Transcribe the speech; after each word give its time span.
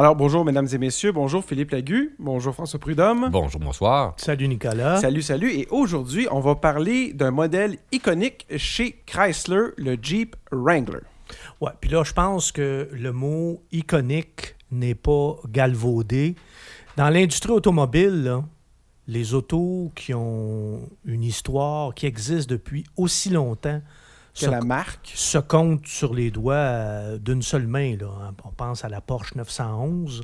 Alors, 0.00 0.16
bonjour, 0.16 0.46
mesdames 0.46 0.66
et 0.72 0.78
messieurs. 0.78 1.12
Bonjour, 1.12 1.44
Philippe 1.44 1.72
Lagu. 1.72 2.16
Bonjour, 2.18 2.54
François 2.54 2.80
Prudhomme. 2.80 3.28
Bonjour, 3.30 3.60
bonsoir. 3.60 4.14
Salut, 4.16 4.48
Nicolas. 4.48 4.96
Salut, 4.96 5.20
salut. 5.20 5.52
Et 5.52 5.68
aujourd'hui, 5.70 6.26
on 6.30 6.40
va 6.40 6.54
parler 6.54 7.12
d'un 7.12 7.30
modèle 7.30 7.76
iconique 7.92 8.46
chez 8.56 9.02
Chrysler, 9.04 9.72
le 9.76 9.98
Jeep 10.00 10.36
Wrangler. 10.50 11.00
Ouais, 11.60 11.72
puis 11.82 11.90
là, 11.90 12.02
je 12.02 12.14
pense 12.14 12.50
que 12.50 12.88
le 12.90 13.12
mot 13.12 13.62
iconique 13.72 14.56
n'est 14.70 14.94
pas 14.94 15.36
galvaudé. 15.46 16.34
Dans 16.96 17.10
l'industrie 17.10 17.52
automobile, 17.52 18.24
là, 18.24 18.44
les 19.06 19.34
autos 19.34 19.92
qui 19.94 20.14
ont 20.14 20.80
une 21.04 21.24
histoire, 21.24 21.92
qui 21.94 22.06
existent 22.06 22.50
depuis 22.50 22.84
aussi 22.96 23.28
longtemps, 23.28 23.82
Que 24.38 24.46
la 24.46 24.60
marque. 24.60 25.10
se 25.14 25.38
comptent 25.38 25.86
sur 25.86 26.14
les 26.14 26.30
doigts 26.30 26.54
euh, 26.54 27.18
d'une 27.18 27.42
seule 27.42 27.66
main. 27.66 27.96
Là. 27.96 28.32
On 28.44 28.50
pense 28.50 28.84
à 28.84 28.88
la 28.88 29.00
Porsche 29.00 29.34
911, 29.34 30.22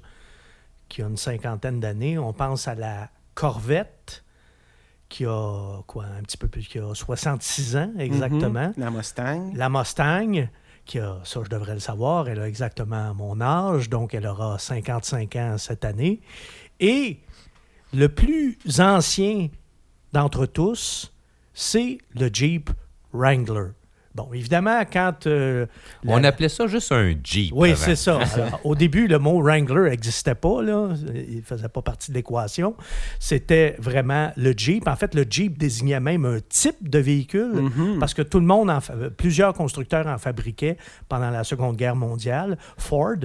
qui 0.88 1.02
a 1.02 1.06
une 1.06 1.16
cinquantaine 1.16 1.80
d'années. 1.80 2.18
On 2.18 2.32
pense 2.32 2.68
à 2.68 2.74
la 2.74 3.10
Corvette, 3.34 4.24
qui 5.08 5.24
a 5.26 5.82
quoi, 5.86 6.04
un 6.04 6.22
petit 6.22 6.36
peu 6.36 6.48
plus, 6.48 6.66
qui 6.66 6.78
a 6.78 6.94
66 6.94 7.76
ans 7.76 7.92
exactement. 7.98 8.68
Mhm. 8.68 8.74
La 8.76 8.90
Mustang. 8.90 9.52
La 9.54 9.68
Mustang, 9.68 10.48
qui 10.84 10.98
a, 10.98 11.18
ça 11.24 11.40
je 11.44 11.50
devrais 11.50 11.74
le 11.74 11.80
savoir, 11.80 12.28
elle 12.28 12.40
a 12.40 12.48
exactement 12.48 13.14
mon 13.14 13.40
âge, 13.40 13.90
donc 13.90 14.14
elle 14.14 14.26
aura 14.26 14.58
55 14.58 15.36
ans 15.36 15.58
cette 15.58 15.84
année. 15.84 16.20
Et 16.80 17.20
le 17.92 18.08
plus 18.08 18.58
ancien 18.78 19.48
d'entre 20.12 20.46
tous, 20.46 21.12
c'est 21.54 21.98
le 22.14 22.28
Jeep 22.32 22.70
Wrangler. 23.12 23.70
Bon, 24.16 24.30
évidemment, 24.32 24.80
quand... 24.90 25.26
euh, 25.26 25.66
la- 26.02 26.12
On 26.14 26.24
appelait 26.24 26.48
ça 26.48 26.66
juste 26.66 26.90
un 26.90 27.14
Jeep. 27.22 27.52
oui, 27.54 27.74
c'est 27.76 27.96
ça. 27.96 28.18
Alors, 28.34 28.60
au 28.64 28.74
début, 28.74 29.06
le 29.08 29.18
mot 29.18 29.42
Wrangler 29.42 29.90
n'existait 29.90 30.34
pas. 30.34 30.62
Là. 30.62 30.88
Il 31.14 31.36
ne 31.36 31.42
faisait 31.42 31.68
pas 31.68 31.82
partie 31.82 32.10
de 32.10 32.16
l'équation. 32.16 32.74
C'était 33.20 33.76
vraiment 33.78 34.32
le 34.36 34.52
Jeep. 34.56 34.88
En 34.88 34.96
fait, 34.96 35.14
le 35.14 35.24
Jeep 35.28 35.58
désignait 35.58 36.00
même 36.00 36.24
un 36.24 36.38
type 36.48 36.88
de 36.88 36.98
véhicule 36.98 37.52
Mhm. 37.52 37.98
parce 37.98 38.14
que 38.14 38.22
tout 38.22 38.40
le 38.40 38.46
monde, 38.46 38.70
en 38.70 38.80
fa- 38.80 38.94
plusieurs 39.16 39.52
constructeurs 39.52 40.06
en 40.06 40.18
fabriquaient 40.18 40.78
pendant 41.08 41.30
la 41.30 41.44
Seconde 41.44 41.76
Guerre 41.76 41.96
mondiale. 41.96 42.56
Ford 42.78 43.16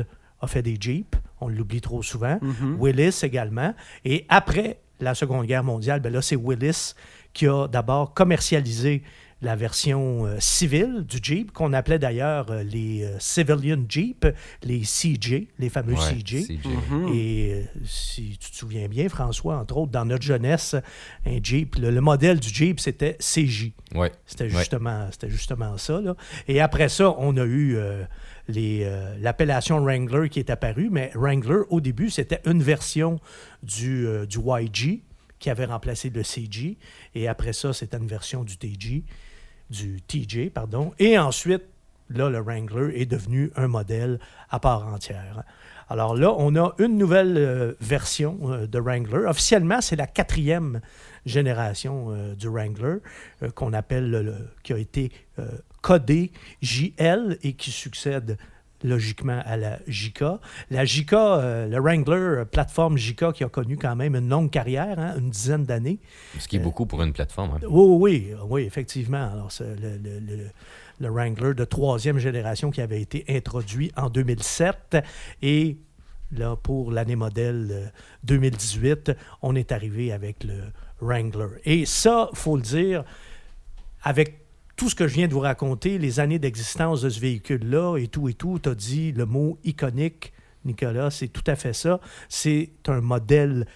a 0.41 0.47
fait 0.47 0.61
des 0.61 0.77
Jeeps. 0.79 1.15
On 1.39 1.47
l'oublie 1.47 1.81
trop 1.81 2.03
souvent. 2.03 2.37
Mhm. 2.41 2.77
Willis 2.79 3.19
également. 3.23 3.73
Et 4.05 4.25
après 4.29 4.79
la 4.99 5.15
Seconde 5.15 5.45
Guerre 5.45 5.63
mondiale, 5.63 5.99
ben 6.01 6.11
là, 6.13 6.21
c'est 6.21 6.35
Willis 6.35 6.93
qui 7.33 7.47
a 7.47 7.67
d'abord 7.67 8.13
commercialisé 8.13 9.03
la 9.41 9.55
version 9.55 10.25
euh, 10.27 10.35
civile 10.39 11.03
du 11.07 11.17
Jeep, 11.21 11.51
qu'on 11.51 11.73
appelait 11.73 11.97
d'ailleurs 11.97 12.51
euh, 12.51 12.61
les 12.63 13.03
euh, 13.03 13.17
Civilian 13.19 13.83
Jeep, 13.89 14.27
les 14.63 14.81
CJ, 14.81 15.47
les 15.57 15.69
fameux 15.69 15.93
Ouais, 15.93 16.13
CJ. 16.23 16.45
CJ. 16.47 16.65
Mhm. 16.89 17.07
Et 17.13 17.53
euh, 17.53 17.63
si 17.83 18.37
tu 18.39 18.51
te 18.51 18.55
souviens 18.55 18.87
bien, 18.87 19.09
François, 19.09 19.57
entre 19.57 19.77
autres, 19.77 19.91
dans 19.91 20.05
notre 20.05 20.23
jeunesse, 20.23 20.75
un 21.25 21.37
Jeep, 21.41 21.75
le, 21.75 21.89
le 21.89 22.01
modèle 22.01 22.39
du 22.39 22.49
Jeep, 22.49 22.79
c'était 22.79 23.17
CJ. 23.19 23.71
Ouais. 23.95 24.11
C'était 24.25 24.49
justement, 24.49 25.07
c'était 25.11 25.29
justement 25.29 25.77
ça. 25.77 25.99
là. 26.01 26.15
Et 26.47 26.61
après 26.61 26.87
ça, 26.89 27.13
on 27.17 27.35
a 27.37 27.43
eu 27.43 27.75
euh, 27.77 28.03
les, 28.47 28.81
euh, 28.83 29.15
l'appellation 29.19 29.79
Wrangler 29.83 30.29
qui 30.29 30.39
est 30.39 30.49
apparue, 30.51 30.89
mais 30.91 31.11
Wrangler, 31.15 31.61
au 31.69 31.81
début, 31.81 32.09
c'était 32.09 32.41
une 32.45 32.61
version 32.61 33.19
du, 33.63 34.05
euh, 34.05 34.25
du 34.25 34.37
YG 34.39 35.01
qui 35.39 35.49
avait 35.49 35.65
remplacé 35.65 36.11
le 36.11 36.21
CG. 36.21 36.77
Et 37.15 37.27
après 37.27 37.53
ça, 37.53 37.73
c'était 37.73 37.97
une 37.97 38.05
version 38.07 38.43
du 38.43 38.57
TG, 38.57 39.03
du 39.71 40.01
TJ, 40.01 40.49
pardon. 40.53 40.91
Et 40.99 41.17
ensuite, 41.17 41.63
là, 42.09 42.29
le 42.29 42.39
Wrangler 42.39 42.99
est 43.01 43.05
devenu 43.05 43.51
un 43.55 43.67
modèle 43.67 44.19
à 44.49 44.59
part 44.59 44.85
entière. 44.87 45.43
Alors 45.89 46.15
là, 46.15 46.33
on 46.37 46.55
a 46.55 46.73
une 46.79 46.97
nouvelle 46.97 47.37
euh, 47.37 47.73
version 47.81 48.37
euh, 48.43 48.67
de 48.67 48.79
Wrangler. 48.79 49.25
Officiellement, 49.27 49.81
c'est 49.81 49.95
la 49.97 50.07
quatrième 50.07 50.79
génération 51.25 52.07
euh, 52.11 52.33
du 52.35 52.47
Wrangler 52.47 52.97
qu'on 53.55 53.73
appelle, 53.73 54.09
le- 54.11 54.35
qui 54.63 54.73
a 54.73 54.77
été 54.77 55.11
codé 55.81 56.31
JL 56.61 57.37
et 57.43 57.53
qui 57.53 57.71
succède 57.71 58.37
logiquement 58.83 59.41
à 59.45 59.57
la 59.57 59.79
JK. 59.87 60.23
La 60.69 60.85
JK, 60.85 61.13
euh, 61.13 61.67
le 61.67 61.79
Wrangler 61.79 62.15
euh, 62.41 62.45
plateforme 62.45 62.97
JK 62.97 63.31
qui 63.33 63.43
a 63.43 63.49
connu 63.49 63.77
quand 63.77 63.95
même 63.95 64.15
une 64.15 64.29
longue 64.29 64.49
carrière, 64.49 64.97
hein, 64.99 65.15
une 65.17 65.29
dizaine 65.29 65.65
d'années. 65.65 65.99
Ce 66.39 66.47
qui 66.47 66.55
est 66.55 66.59
beaucoup 66.59 66.85
pour 66.85 67.01
une 67.03 67.13
plateforme. 67.13 67.51
hein. 67.55 67.65
Oui, 67.67 68.27
oui, 68.29 68.33
oui, 68.49 68.61
effectivement. 68.63 69.31
Alors, 69.31 69.51
c'est 69.51 69.63
le, 69.79 69.97
le- 69.97 70.19
le- 70.19 70.49
le 70.99 71.09
Wrangler 71.09 71.55
de 71.55 71.63
troisième 71.65 72.19
génération 72.19 72.69
qui 72.69 72.79
avait 72.79 73.01
été 73.01 73.25
introduit 73.29 73.91
en 73.97 74.09
2007 74.11 74.97
et 75.41 75.77
là, 76.31 76.55
pour 76.55 76.91
l'année 76.91 77.15
modèle 77.15 77.69
euh, 77.71 77.85
2018, 78.25 79.11
on 79.41 79.55
est 79.55 79.71
arrivé 79.71 80.11
avec 80.13 80.43
le 80.43 80.53
Wrangler. 81.01 81.47
Et 81.65 81.85
ça, 81.85 82.29
faut 82.33 82.55
le 82.55 82.61
dire, 82.61 83.03
avec 84.03 84.40
tout 84.81 84.89
ce 84.89 84.95
que 84.95 85.07
je 85.07 85.13
viens 85.13 85.27
de 85.27 85.33
vous 85.33 85.41
raconter, 85.41 85.99
les 85.99 86.19
années 86.19 86.39
d'existence 86.39 87.03
de 87.03 87.09
ce 87.11 87.19
véhicule-là 87.19 87.97
et 87.97 88.07
tout 88.07 88.27
et 88.29 88.33
tout, 88.33 88.57
tu 88.57 88.67
as 88.67 88.73
dit 88.73 89.11
le 89.11 89.27
mot 89.27 89.59
iconique, 89.63 90.33
Nicolas, 90.65 91.11
c'est 91.11 91.27
tout 91.27 91.43
à 91.45 91.55
fait 91.55 91.73
ça. 91.73 91.99
C'est 92.29 92.71
un 92.87 92.99
modèle 92.99 93.67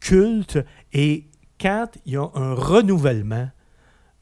culte 0.00 0.58
et 0.92 1.26
quand 1.60 1.86
il 2.06 2.14
y 2.14 2.16
a 2.16 2.28
un 2.34 2.54
renouvellement 2.54 3.48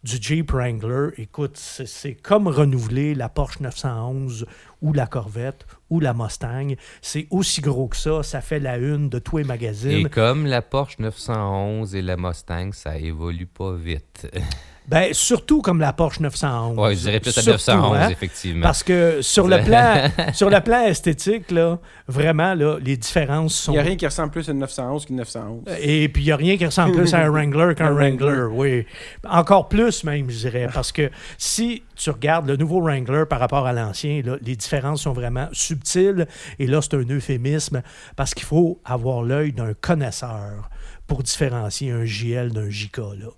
du 0.05 0.19
Jeep 0.21 0.53
Wrangler, 0.53 1.09
écoute, 1.17 1.57
c'est 1.57 2.15
comme 2.17 2.49
renouveler 2.49 3.15
la 3.15 3.31
Porsche 3.31 3.61
911 3.61 4.45
ou 4.83 4.93
la 4.93 5.07
Corvette 5.07 5.67
ou 5.89 6.01
la 6.01 6.13
Mustang. 6.13 6.75
C'est 7.01 7.29
aussi 7.31 7.63
gros 7.63 7.89
que 7.89 7.97
ça. 7.97 8.23
Ça 8.23 8.43
fait 8.43 8.61
la 8.61 8.77
une 8.77 9.09
de 9.09 9.19
tous 9.19 9.39
les 9.39 9.45
Et 9.45 9.47
magazines. 9.47 10.11
comme 10.11 10.45
la 10.45 10.61
Porsche 10.61 10.99
911 10.99 11.95
et 11.95 12.03
la 12.03 12.19
Mustang, 12.19 12.73
ça 12.75 12.99
évolue 12.99 13.47
pas 13.47 13.75
vite. 13.75 14.29
Ben, 14.89 15.13
surtout 15.13 15.63
comme 15.63 15.81
la 15.81 15.93
Porsche 15.93 16.21
911. 16.21 16.79
Ouais, 16.79 16.95
je 16.95 17.01
dirais 17.01 17.21
plus 17.21 17.37
à 17.37 17.43
Surtout, 17.43 17.73
911, 17.73 17.97
hein? 17.97 18.09
effectivement. 18.09 18.63
Parce 18.63 18.83
que 18.85 19.21
sur 19.21 19.49
le 19.49 19.63
plan, 19.65 20.09
sur 20.33 20.49
le 20.49 20.61
plan 20.61 20.83
esthétique, 20.85 21.51
là, 21.51 21.79
vraiment, 22.07 22.55
là, 22.55 22.79
les 22.81 22.97
différences 22.97 23.55
sont. 23.55 23.73
Il 23.73 23.75
n'y 23.75 23.81
a 23.81 23.83
rien 23.83 23.97
qui 23.97 24.07
ressemble 24.07 24.31
plus 24.31 24.49
à 24.49 24.53
une 24.53 24.61
911 24.61 25.07
qu'une 25.07 25.17
911. 25.17 25.63
Et 25.81 26.09
puis, 26.09 26.23
il 26.23 26.27
n'y 26.27 26.33
a 26.33 26.37
rien 26.37 26.57
qui 26.57 26.67
ressemble 26.67 26.95
plus 26.95 27.13
à 27.15 27.19
un 27.19 27.31
Wrangler 27.31 27.75
qu'un 27.75 27.87
Un 27.87 27.91
Wrangler, 27.91 28.47
oui. 28.53 28.87
Encore 29.29 29.69
plus, 29.69 30.05
même, 30.05 30.31
je 30.31 30.39
dirais. 30.39 30.69
Parce 30.73 30.93
que 30.93 31.11
si 31.37 31.83
tu 31.97 32.11
regardes 32.11 32.47
le 32.47 32.57
nouveau 32.57 32.81
Wrangler 32.81 33.25
par 33.29 33.41
rapport 33.41 33.67
à 33.67 33.73
l'ancien, 33.73 34.23
là, 34.25 34.37
les 34.41 34.55
différences 34.55 35.03
sont 35.03 35.13
vraiment 35.13 35.49
subtiles. 35.53 36.29
Et 36.61 36.67
là, 36.69 36.81
c'est 36.81 36.95
un 36.95 37.05
euphémisme 37.11 37.83
parce 38.15 38.35
qu'il 38.35 38.47
faut 38.47 38.81
avoir 38.85 39.23
l'œil 39.23 39.53
d'un 39.53 39.75
connaisseur 39.75 40.71
pour 41.09 41.23
différencier 41.23 41.91
un 41.91 42.05
JL 42.05 42.53
d'un 42.53 42.71
JK, 42.71 42.99
là. 42.99 43.29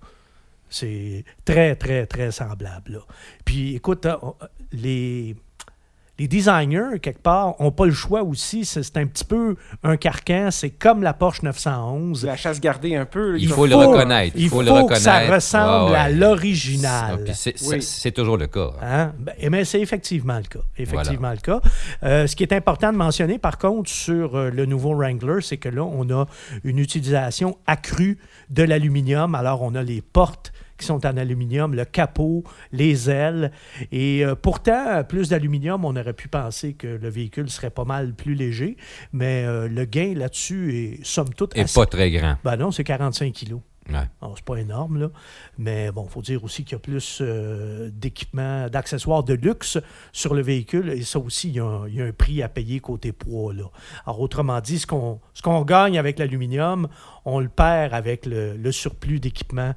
C'est 0.69 1.23
très, 1.45 1.75
très, 1.75 2.05
très 2.05 2.31
semblable. 2.31 2.91
là. 2.93 2.99
Puis, 3.45 3.75
écoute, 3.75 4.05
hein, 4.05 4.19
on- 4.21 4.35
les, 4.71 5.35
les 6.19 6.27
designers, 6.27 6.99
quelque 7.01 7.21
part, 7.21 7.55
n'ont 7.61 7.71
pas 7.71 7.85
le 7.85 7.93
choix 7.93 8.23
aussi. 8.23 8.65
C'est 8.65 8.97
un 8.97 9.07
petit 9.07 9.23
peu 9.23 9.55
un 9.83 9.95
carcan. 9.95 10.49
C'est 10.51 10.69
comme 10.69 11.01
la 11.01 11.13
Porsche 11.13 11.43
911. 11.43 12.25
La 12.25 12.35
chasse 12.35 12.59
gardée 12.59 12.95
un 12.95 13.05
peu. 13.05 13.39
Il 13.39 13.47
faut 13.47 13.65
le 13.65 13.75
reconnaître. 13.75 14.35
Il 14.37 14.49
faut 14.49 14.57
faut, 14.57 14.61
le 14.61 14.87
que 14.87 14.95
ça 14.95 15.13
reconnaître. 15.13 15.33
ressemble 15.35 15.91
Ouais, 15.91 15.97
à 15.97 16.09
l'original. 16.09 17.23
Ah, 17.27 17.33
c'est- 17.33 17.55
Oui. 18.05 18.11
toujours 18.11 18.35
le 18.37 18.47
cas. 18.47 18.71
hein. 18.81 18.85
Hein? 18.99 19.13
Ben, 19.17 19.33
eh 19.39 19.49
bien, 19.49 19.63
c'est 19.63 19.79
effectivement 19.79 20.35
le 20.37 20.43
cas. 20.43 20.59
Effectivement 20.77 21.31
le 21.31 21.37
cas. 21.37 21.61
Euh, 22.03 22.27
ce 22.27 22.35
qui 22.35 22.43
est 22.43 22.51
important 22.53 22.91
de 22.91 22.97
mentionner, 22.97 23.39
par 23.39 23.57
contre, 23.57 23.89
sur 23.89 24.35
euh, 24.35 24.49
le 24.51 24.65
nouveau 24.65 24.93
Wrangler, 24.95 25.39
c'est 25.41 25.57
que 25.57 25.69
là, 25.69 25.83
on 25.83 26.09
a 26.09 26.27
une 26.65 26.79
utilisation 26.79 27.57
accrue 27.65 28.17
de 28.49 28.63
l'aluminium. 28.63 29.35
Alors, 29.35 29.61
on 29.61 29.73
a 29.73 29.81
les 29.83 30.01
portes 30.01 30.51
qui 30.79 30.85
sont 30.85 31.05
en 31.05 31.17
aluminium, 31.17 31.75
le 31.75 31.85
capot, 31.85 32.43
les 32.71 33.09
ailes. 33.09 33.51
Et 33.91 34.25
euh, 34.25 34.33
pourtant, 34.35 35.03
plus 35.03 35.29
d'aluminium, 35.29 35.85
on 35.85 35.95
aurait 35.95 36.13
pu 36.13 36.27
penser 36.27 36.73
que 36.73 36.87
le 36.87 37.09
véhicule 37.09 37.49
serait 37.49 37.69
pas 37.69 37.85
mal 37.85 38.13
plus 38.13 38.33
léger, 38.33 38.77
mais 39.13 39.43
euh, 39.45 39.67
le 39.67 39.85
gain 39.85 40.13
là-dessus 40.15 40.75
est, 40.75 41.05
somme 41.05 41.29
toute, 41.29 41.55
Et 41.55 41.61
assez... 41.61 41.79
pas 41.79 41.85
très 41.85 42.09
grand. 42.09 42.37
Ben 42.43 42.55
non, 42.57 42.71
c'est 42.71 42.83
45 42.83 43.31
kilos. 43.33 43.61
Ouais. 43.91 44.07
C'est 44.35 44.45
pas 44.45 44.57
énorme, 44.57 44.99
là. 44.99 45.09
Mais 45.57 45.91
bon, 45.91 46.05
il 46.07 46.11
faut 46.11 46.21
dire 46.21 46.43
aussi 46.43 46.63
qu'il 46.63 46.73
y 46.73 46.75
a 46.75 46.79
plus 46.79 47.19
euh, 47.21 47.89
d'équipements, 47.91 48.69
d'accessoires 48.69 49.23
de 49.23 49.33
luxe 49.33 49.77
sur 50.11 50.33
le 50.33 50.41
véhicule. 50.41 50.89
Et 50.89 51.01
ça 51.01 51.19
aussi, 51.19 51.49
il 51.49 51.55
y, 51.55 51.59
a 51.59 51.65
un, 51.65 51.87
il 51.87 51.95
y 51.95 52.01
a 52.01 52.05
un 52.05 52.11
prix 52.11 52.43
à 52.43 52.49
payer 52.49 52.79
côté 52.79 53.11
poids, 53.11 53.53
là. 53.53 53.65
Alors, 54.05 54.21
autrement 54.21 54.61
dit, 54.61 54.79
ce 54.79 54.87
qu'on 54.87 55.19
ce 55.33 55.41
qu'on 55.41 55.63
gagne 55.63 55.97
avec 55.97 56.19
l'aluminium, 56.19 56.87
on 57.25 57.39
le 57.39 57.49
perd 57.49 57.93
avec 57.93 58.25
le, 58.25 58.55
le 58.55 58.71
surplus 58.71 59.19
d'équipement. 59.19 59.73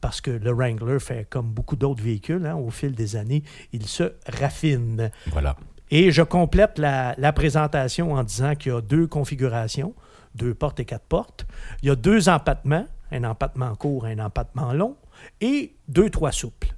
Parce 0.00 0.20
que 0.20 0.30
le 0.30 0.52
Wrangler 0.52 0.98
fait 1.00 1.28
comme 1.28 1.50
beaucoup 1.50 1.76
d'autres 1.76 2.02
véhicules, 2.02 2.44
hein, 2.46 2.56
au 2.56 2.70
fil 2.70 2.94
des 2.94 3.16
années, 3.16 3.42
il 3.72 3.86
se 3.86 4.12
raffine. 4.26 5.10
Voilà. 5.32 5.56
Et 5.90 6.10
je 6.10 6.22
complète 6.22 6.78
la, 6.78 7.14
la 7.16 7.32
présentation 7.32 8.12
en 8.12 8.22
disant 8.22 8.54
qu'il 8.54 8.72
y 8.72 8.74
a 8.74 8.80
deux 8.80 9.06
configurations, 9.06 9.94
deux 10.34 10.54
portes 10.54 10.80
et 10.80 10.84
quatre 10.84 11.06
portes. 11.06 11.46
Il 11.82 11.88
y 11.88 11.90
a 11.90 11.96
deux 11.96 12.28
empattements, 12.28 12.86
un 13.12 13.24
empattement 13.24 13.74
court 13.76 14.06
et 14.06 14.12
un 14.12 14.18
empattement 14.18 14.72
long, 14.72 14.96
et 15.40 15.74
deux 15.88 16.10
toits 16.10 16.32
souples. 16.32 16.74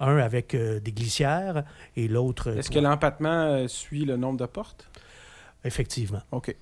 Un 0.00 0.16
avec 0.16 0.54
euh, 0.54 0.80
des 0.80 0.92
glissières 0.92 1.64
et 1.94 2.08
l'autre... 2.08 2.56
Est-ce 2.56 2.70
que 2.70 2.78
l'empattement 2.78 3.44
euh, 3.44 3.68
suit 3.68 4.06
le 4.06 4.16
nombre 4.16 4.38
de 4.38 4.46
portes? 4.46 4.88
Effectivement. 5.62 6.22
OK. 6.32 6.56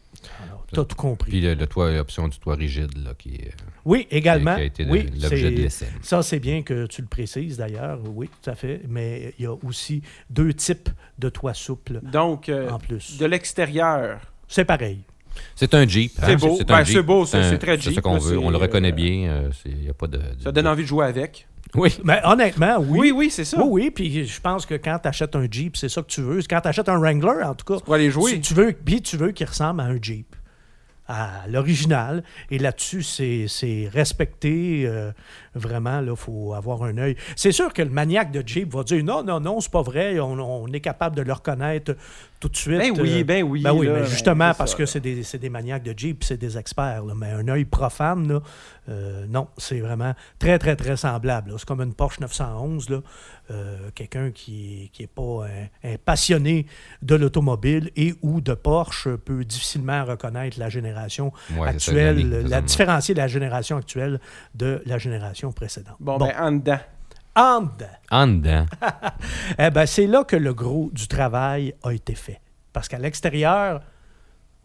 Alors, 0.47 0.65
tu 0.73 0.79
as 0.81 0.85
tout 0.85 0.97
compris. 0.97 1.31
Puis 1.31 1.41
le, 1.41 1.55
le 1.55 1.67
toit, 1.67 1.91
l'option 1.93 2.29
du 2.29 2.39
toit 2.39 2.55
rigide, 2.55 2.97
là, 3.05 3.13
qui, 3.19 3.35
est- 3.37 3.55
oui, 3.85 4.07
qui 4.11 4.17
également. 4.17 4.53
a 4.55 4.63
été 4.63 4.85
oui, 4.85 5.05
l'objet 5.21 5.29
c'est- 5.29 5.51
de 5.51 5.57
l'essai. 5.63 5.87
Ça, 6.03 6.23
c'est 6.23 6.39
bien 6.41 6.63
que 6.63 6.87
tu 6.87 7.01
le 7.03 7.09
précises 7.09 7.57
d'ailleurs. 7.57 8.01
Oui, 8.15 8.29
tout 8.43 8.51
à 8.51 8.55
fait. 8.55 8.83
Mais 8.89 9.35
il 9.39 9.45
y 9.45 9.47
a 9.47 9.55
aussi 9.65 10.03
deux 10.31 10.53
types 10.55 10.89
de 11.19 11.29
toits 11.29 11.55
souples 11.55 12.01
Donc, 12.03 12.49
euh, 12.49 12.69
en 12.71 12.79
plus. 12.79 13.19
de 13.19 13.27
l'extérieur, 13.27 14.21
C'est 14.47 14.65
pareil. 14.65 15.01
C'est 15.55 15.73
un 15.75 15.87
Jeep. 15.87 16.13
hein, 16.21 16.23
C'est 16.27 16.37
beau. 16.37 16.59
un 16.61 16.65
Ben, 16.65 16.85
Jeep. 16.85 16.97
c'est 16.97 17.03
beau, 17.03 17.27
c'est- 17.27 17.49
c'est 17.51 17.59
très 17.59 17.77
C'est 17.77 17.83
Jeep, 17.83 17.95
ça 17.95 18.01
qu'on 18.01 18.15
là, 18.15 18.19
veut. 18.21 18.39
On 18.39 18.51
le 18.51 18.57
c'est, 18.57 18.63
reconnaît 18.63 18.93
euh, 18.93 18.93
bien. 18.93 19.51
Il 19.67 19.77
n'y 19.77 19.89
a 19.89 19.95
pas 19.95 20.07
de, 20.07 20.17
de- 20.17 20.43
ça 20.43 20.51
donne 20.53 20.67
envie 20.67 20.83
de 20.83 20.89
jouer 20.89 21.05
avec. 21.07 21.47
Oui. 21.75 21.97
Mais 22.05 22.21
honnêtement, 22.25 22.79
oui. 22.79 22.99
Oui, 22.99 23.11
oui, 23.13 23.31
c'est 23.31 23.45
ça. 23.45 23.59
Oui, 23.63 23.69
oui, 23.85 23.91
puis 23.91 24.27
je 24.27 24.41
pense 24.41 24.65
que 24.67 24.75
quand 24.75 24.99
tu 25.01 25.09
achètes 25.09 25.37
un 25.37 25.47
Jeep, 25.51 25.77
c'est 25.77 25.89
ça 25.89 26.03
que 26.03 26.07
tu 26.09 26.23
veux. 26.23 26.41
Quand 26.49 26.61
tu 26.63 26.69
achètes 26.69 26.89
un 26.89 26.99
Wrangler, 26.99 27.43
en 27.45 27.55
tout 27.55 27.65
cas, 27.65 27.81
Pour 27.85 27.95
aller 27.95 28.11
jouer. 28.11 28.33
tu, 28.35 28.41
tu 28.41 28.55
veux, 28.55 28.73
puis 28.73 29.03
tu 29.03 29.17
veux 29.17 29.33
qu'il 29.33 29.47
ressemble 29.47 29.81
à 29.83 29.85
un 29.85 29.99
Jeep, 30.01 30.35
à 31.07 31.47
l'original. 31.49 32.23
Et 32.51 32.59
là-dessus, 32.59 33.03
c'est 33.03 33.47
c'est 33.49 33.89
respecté. 33.93 34.85
euh, 34.87 35.13
vraiment, 35.55 36.01
il 36.01 36.15
faut 36.17 36.55
avoir 36.55 36.85
un 36.85 36.97
œil. 36.99 37.17
C'est 37.37 37.53
sûr 37.53 37.73
que 37.73 37.83
le 37.83 37.91
maniaque 37.91 38.31
de 38.33 38.43
Jeep 38.47 38.73
va 38.73 38.83
dire 38.85 39.03
non, 39.05 39.23
non, 39.23 39.41
non, 39.41 39.61
c'est 39.61 39.73
pas 39.73 39.83
vrai. 39.83 40.19
On, 40.21 40.33
on 40.39 40.67
est 40.69 40.81
capable 40.81 41.17
de 41.17 41.23
le 41.23 41.33
reconnaître 41.33 41.95
tout 42.41 42.49
de 42.49 42.57
suite. 42.57 42.79
Ben 42.79 42.93
oui, 43.01 43.21
Euh, 43.21 43.25
ben 43.25 43.43
oui. 43.43 43.63
ben 43.63 43.73
oui, 43.73 43.87
là, 43.87 43.93
mais 43.95 44.01
ben, 44.01 44.07
justement, 44.07 44.53
parce 44.55 44.73
ça, 44.73 44.77
que 44.79 44.87
c'est 44.87 45.01
des, 45.01 45.23
c'est 45.23 45.39
des 45.39 45.51
maniaques 45.51 45.83
de 45.83 45.93
Jeep, 45.97 46.23
c'est 46.25 46.37
des 46.37 46.57
experts. 46.57 47.05
là. 47.05 47.15
mais 47.17 47.31
un 47.33 47.47
œil 47.49 47.65
profane, 47.65 48.29
là, 48.33 48.41
euh, 48.89 49.27
non, 49.29 49.49
c'est 49.57 49.81
vraiment 49.81 50.15
très, 50.39 50.59
très, 50.59 50.77
très 50.77 50.97
semblable. 50.97 51.53
C'est 51.59 51.67
comme 51.67 51.81
une 51.83 51.95
Porsche 51.95 52.21
911. 52.21 52.91
là. 52.91 53.01
Euh, 53.51 53.91
Quelqu'un 53.95 54.31
qui 54.31 54.91
n'est 54.99 55.07
pas 55.07 55.47
un, 55.47 55.89
un 55.93 55.97
passionné 56.05 56.67
de 57.03 57.15
l'automobile 57.15 57.91
et 57.97 58.15
ou 58.23 58.41
de 58.41 58.55
Porsche 58.55 59.09
peut 59.17 59.45
difficilement 59.45 60.05
reconnaître 60.05 60.59
la 60.59 60.69
génération 60.69 61.33
Ouais, 61.59 61.69
actuelle, 61.69 62.47
la, 62.49 62.61
différencier 62.61 63.15
la 63.15 63.27
génération 63.29 63.77
actuelle 63.77 64.21
de 64.55 64.83
la 64.87 64.99
génération 64.99 65.53
précédente. 65.53 65.97
Bon, 66.01 66.19
ben, 66.19 66.33
en 66.39 66.53
dedans. 66.53 66.79
En 67.41 67.61
dedans. 67.63 67.87
En 68.11 68.27
dedans. 68.27 68.67
Eh 69.59 69.71
ben, 69.71 69.87
c'est 69.87 70.07
là 70.07 70.25
que 70.25 70.37
le 70.37 70.53
gros 70.55 70.91
du 70.93 71.07
travail 71.09 71.75
a 71.83 71.93
été 71.93 72.15
fait. 72.15 72.41
Parce 72.73 72.89
qu'à 72.89 72.99
l'extérieur, 72.99 73.81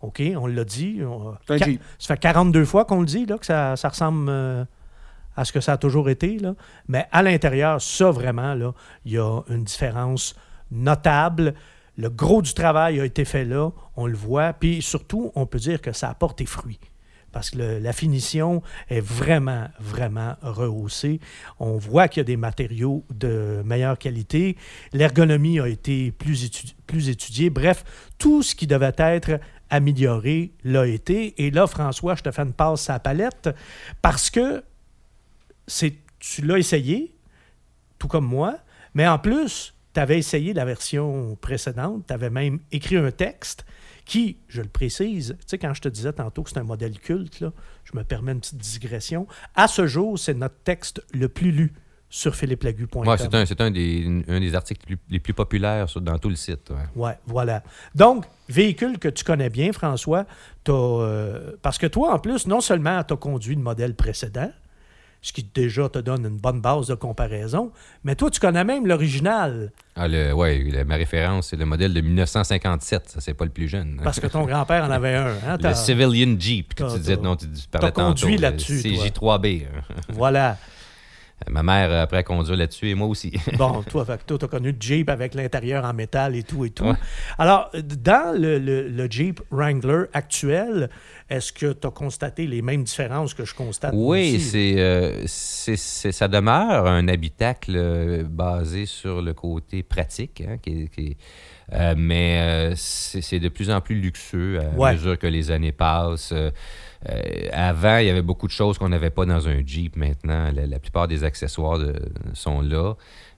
OK, 0.02 0.22
on 0.36 0.48
l'a 0.48 0.64
dit, 0.66 1.02
on- 1.06 1.36
C'est 1.48 1.54
un 1.54 1.58
Qua- 1.58 1.66
Jeep. 1.66 1.82
ça 2.00 2.16
fait 2.16 2.20
42 2.20 2.66
fois 2.66 2.86
qu'on 2.86 3.00
le 3.00 3.06
dit, 3.06 3.26
là, 3.26 3.38
que 3.38 3.46
ça, 3.46 3.76
ça 3.76 3.90
ressemble 3.90 4.28
euh, 4.30 4.66
à 5.36 5.46
ce 5.46 5.52
que 5.54 5.62
ça 5.62 5.74
a 5.74 5.78
toujours 5.78 6.10
été. 6.10 6.38
Là. 6.40 6.54
Mais 6.88 7.08
à 7.12 7.24
l'intérieur, 7.24 7.82
ça, 7.82 8.12
vraiment, 8.12 8.54
là, 8.54 8.74
il 9.06 9.14
y 9.14 9.18
a 9.18 9.42
une 9.50 9.64
différence 9.64 10.36
notable. 10.72 11.54
Le 11.98 12.10
gros 12.10 12.42
du 12.42 12.54
travail 12.54 13.00
a 13.00 13.06
été 13.06 13.24
fait 13.24 13.46
là, 13.46 13.70
on 13.96 14.08
le 14.08 14.16
voit. 14.16 14.54
Puis 14.54 14.82
surtout, 14.82 15.32
on 15.36 15.46
peut 15.46 15.60
dire 15.60 15.80
que 15.82 15.92
ça 15.94 16.10
a 16.10 16.14
porté 16.16 16.46
fruit. 16.46 16.80
Parce 17.34 17.50
que 17.50 17.58
la 17.58 17.94
finition 17.94 18.62
est 18.90 19.02
vraiment, 19.02 19.68
vraiment 19.80 20.36
rehaussée. 20.42 21.20
On 21.60 21.78
voit 21.78 22.08
qu'il 22.08 22.22
y 22.22 22.22
a 22.22 22.26
des 22.26 22.38
matériaux 22.38 23.04
de 23.14 23.62
meilleure 23.66 23.98
qualité. 23.98 24.56
L'ergonomie 24.94 25.60
a 25.60 25.68
été 25.68 26.12
plus, 26.12 26.50
plus 26.88 27.10
étudiée. 27.10 27.50
Bref, 27.50 27.84
tout 28.18 28.44
ce 28.44 28.56
qui 28.56 28.68
devait 28.68 28.94
être 28.98 29.40
amélioré 29.70 30.54
l'a 30.64 30.86
été. 30.86 31.34
Et 31.44 31.50
là, 31.50 31.66
François, 31.66 32.16
je 32.16 32.22
te 32.22 32.32
fais 32.32 32.44
une 32.44 32.54
passe 32.54 32.90
à 32.90 33.00
palette 33.00 33.50
parce 34.02 34.30
que 34.30 34.64
tu 36.20 36.42
l'as 36.44 36.60
essayé, 36.60 37.16
tout 37.98 38.08
comme 38.08 38.26
moi, 38.26 38.58
mais 38.94 39.08
en 39.08 39.18
plus, 39.18 39.74
tu 39.94 40.00
avais 40.00 40.18
essayé 40.18 40.54
la 40.54 40.66
version 40.66 41.36
précédente, 41.40 42.06
tu 42.08 42.14
avais 42.14 42.30
même 42.30 42.60
écrit 42.72 42.98
un 42.98 43.12
texte 43.12 43.66
qui, 44.06 44.38
je 44.50 44.62
le 44.62 44.68
précise, 44.68 45.36
tu 45.40 45.44
sais, 45.48 45.58
quand 45.58 45.74
je 45.74 45.82
te 45.82 45.88
disais 45.88 46.12
tantôt 46.14 46.44
que 46.44 46.50
c'est 46.50 46.60
un 46.60 46.64
modèle 46.64 47.00
culte, 47.00 47.40
là, 47.40 47.54
je 47.86 47.98
me 47.98 48.04
permets 48.04 48.34
une 48.34 48.40
petite 48.42 48.58
digression, 48.58 49.28
à 49.56 49.68
ce 49.68 49.88
jour, 49.88 50.18
c'est 50.20 50.34
notre 50.34 50.58
texte 50.64 51.02
le 51.14 51.30
plus 51.30 51.52
lu 51.52 51.74
sur 52.10 52.36
philippelagu.com. 52.36 53.08
Ouais, 53.08 53.18
c'est 53.18 53.34
un, 53.62 53.66
un 53.66 53.72
des, 53.72 54.24
un 54.28 54.40
des 54.40 54.54
articles 54.56 54.82
les 54.90 54.96
plus, 54.98 55.04
les 55.10 55.20
plus 55.20 55.34
populaires 55.34 55.90
sur- 55.90 56.02
dans 56.02 56.18
tout 56.20 56.30
le 56.30 56.36
site. 56.36 56.70
ouais. 56.70 57.02
Ouais, 57.02 57.18
voilà. 57.26 57.64
Donc, 57.96 58.26
véhicule 58.50 59.00
que 59.00 59.08
tu 59.08 59.24
connais 59.24 59.50
bien, 59.50 59.72
François, 59.72 60.26
t'as, 60.64 60.74
euh, 60.74 61.54
parce 61.62 61.78
que 61.80 61.88
toi, 61.88 62.14
en 62.14 62.20
plus, 62.20 62.46
non 62.46 62.62
seulement 62.62 63.04
tu 63.04 63.14
as 63.14 63.18
conduit 63.18 63.56
le 63.56 63.62
modèle 63.64 63.96
précédent, 63.96 64.52
ce 65.24 65.34
qui 65.34 65.42
déjà 65.42 65.90
te 65.90 65.98
donne 66.00 66.26
une 66.26 66.38
bonne 66.38 66.62
base 66.62 66.88
de 66.88 66.94
comparaison, 66.96 67.72
mais 68.04 68.14
toi, 68.16 68.30
tu 68.30 68.40
connais 68.40 68.64
même 68.64 68.86
l'original, 68.86 69.72
Ah, 69.96 70.08
le, 70.08 70.34
ouais, 70.34 70.60
le- 70.60 70.84
ma 70.84 70.96
référence, 70.96 71.48
c'est 71.48 71.56
le 71.56 71.66
modèle 71.66 71.94
de 71.94 72.02
1957. 72.02 73.10
Ça, 73.10 73.22
c'est 73.22 73.34
pas 73.34 73.46
le 73.46 73.52
plus 73.52 73.68
jeune. 73.68 74.00
parce 74.04 74.20
que 74.20 74.28
ton 74.28 74.44
grand-père 74.46 74.84
en 74.84 74.92
avait 74.92 75.16
un. 75.16 75.34
hein, 75.48 75.58
le 75.62 75.74
Civilian 75.74 76.36
Jeep 76.38 76.74
que 76.76 76.84
tu 76.84 77.00
disais, 77.00 77.16
non, 77.18 77.36
tu, 77.38 77.48
parlais 77.72 77.92
conduit 77.92 78.22
tantôt, 78.22 78.36
le 78.36 78.42
là-dessus, 78.42 78.84
toi. 78.96 79.38
CJ3B. 79.38 79.64
hein. 79.66 79.82
Voilà. 80.10 80.58
Ma 81.50 81.64
mère, 81.64 81.92
euh, 81.92 82.04
après, 82.04 82.18
a 82.18 82.24
conduit 82.24 82.56
là-dessus 82.56 82.90
et 82.90 82.96
moi 82.96 83.08
aussi. 83.08 83.34
Bon, 83.58 83.84
toi, 83.90 84.06
tu 84.26 84.34
as 84.34 84.48
connu 84.48 84.72
le 84.72 84.78
Jeep 84.80 85.10
avec 85.10 85.34
l'intérieur 85.36 85.86
en 85.86 85.94
métal 85.94 86.36
et 86.36 86.44
tout 86.44 86.66
et 86.66 86.70
tout. 86.70 86.86
Ouais. 86.86 86.96
Alors, 87.38 87.72
dans 87.74 88.38
le, 88.40 88.60
le- 88.60 88.88
le 88.88 89.08
Jeep 89.10 89.42
Wrangler 89.52 90.06
actuel, 90.14 90.90
est-ce 91.30 91.52
que 91.54 91.74
tu 91.74 91.88
as 91.88 91.92
constaté 91.92 92.48
les 92.48 92.62
mêmes 92.62 92.84
différences 92.84 93.34
que 93.34 93.46
je 93.46 93.56
constate 93.56 93.94
Oui, 93.96 94.40
c'est, 94.40 94.76
euh, 94.78 95.24
c'est- 95.26 95.76
c'est- 95.76 96.12
ça 96.12 96.28
demeure 96.28 96.88
un 96.88 97.08
habitacle 97.08 97.74
euh, 97.76 98.24
basé 98.24 98.86
sur 98.86 99.22
le 99.22 99.34
côté 99.34 99.84
pratique, 99.84 100.42
hein, 100.48 100.58
qui 100.62 100.90
qui 100.90 101.18
euh, 101.72 101.96
mais 101.98 102.40
euh, 102.42 102.74
c'est 102.76 103.22
c'est 103.22 103.40
de 103.40 103.48
plus 103.50 103.72
en 103.72 103.80
plus 103.82 103.96
luxueux 103.96 104.60
à 104.60 104.78
Ouais. 104.78 104.94
mesure 104.94 105.18
que 105.18 105.28
les 105.28 105.50
années 105.50 105.72
passent. 105.72 106.34
Euh, 107.10 107.50
avant, 107.52 107.98
il 107.98 108.08
y 108.08 108.10
avait 108.10 108.22
beaucoup 108.22 108.48
de 108.48 108.52
choses 108.52 108.78
qu'on 108.78 108.90
n'avait 108.90 109.10
pas 109.10 109.26
dans 109.26 109.48
un 109.48 109.62
Jeep. 109.66 109.96
Maintenant, 109.96 110.52
la, 110.54 110.80
plupart 110.80 111.08
des 111.08 111.24
accessoires 111.24 111.80
sont 112.34 112.62
là. 112.62 112.94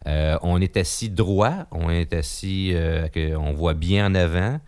Euh, 0.08 0.38
on 0.44 0.62
est 0.62 0.78
assis 0.78 1.10
droit, 1.10 1.66
on 1.72 1.90
est 1.90 2.14
assis, 2.14 2.72
euh, 2.74 3.08
on 3.38 3.54
voit 3.54 3.74
bien 3.74 4.08
en 4.08 4.16
avant. 4.16 4.60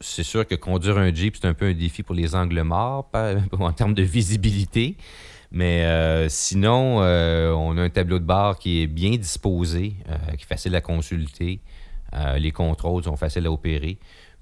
C'est 0.00 0.22
sûr 0.24 0.46
que 0.46 0.56
conduire 0.56 0.98
un 0.98 1.14
Jeep, 1.14 1.36
c'est 1.36 1.46
un 1.46 1.54
peu 1.54 1.66
un 1.66 1.74
défi 1.74 2.02
pour 2.02 2.14
les 2.14 2.34
angles 2.34 2.62
morts 2.62 3.08
en 3.58 3.72
termes 3.72 3.94
de 3.94 4.02
visibilité. 4.02 4.96
Mais 5.52 6.28
sinon, 6.28 6.98
on 6.98 7.78
a 7.78 7.82
un 7.82 7.90
tableau 7.90 8.18
de 8.18 8.24
bord 8.24 8.58
qui 8.58 8.82
est 8.82 8.86
bien 8.86 9.10
disposé, 9.10 9.94
qui 10.36 10.42
est 10.42 10.48
facile 10.48 10.74
à 10.74 10.80
consulter. 10.80 11.60
Les 12.38 12.50
contrôles 12.50 13.04
sont 13.04 13.16
faciles 13.16 13.46
à 13.46 13.52
opérer. 13.52 13.98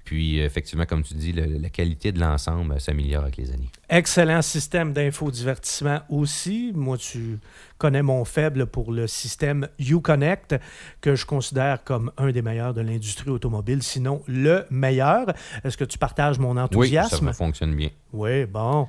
Puis, 0.09 0.41
euh, 0.41 0.45
effectivement, 0.45 0.87
comme 0.87 1.03
tu 1.03 1.13
dis, 1.13 1.33
le- 1.33 1.59
la 1.59 1.69
qualité 1.69 2.11
de 2.11 2.19
l'ensemble 2.19 2.73
euh, 2.73 2.79
s'améliore 2.79 3.21
avec 3.25 3.37
les 3.37 3.51
années. 3.51 3.69
Excellent 3.91 4.41
système 4.41 4.91
d'infodivertissement 4.91 5.99
aussi. 6.09 6.71
Moi, 6.73 6.97
tu 6.97 7.37
connais 7.77 8.01
mon 8.01 8.25
faible 8.25 8.65
pour 8.65 8.91
le 8.91 9.05
système 9.05 9.67
Uconnect, 9.77 10.55
que 10.99 11.13
je 11.13 11.27
considère 11.27 11.83
comme 11.83 12.11
un 12.17 12.31
des 12.31 12.41
meilleurs 12.41 12.73
de 12.73 12.81
l'industrie 12.81 13.29
automobile, 13.29 13.83
sinon 13.83 14.23
le 14.27 14.65
meilleur. 14.71 15.27
Est-ce 15.63 15.77
que 15.77 15.85
tu 15.85 15.99
partages 15.99 16.39
mon 16.39 16.53
Oui, 16.55 16.59
enthousiasme? 16.61 17.27
ça 17.27 17.33
fonctionne 17.33 17.75
bien. 17.75 17.89
Oui, 18.11 18.45
bon. 18.47 18.87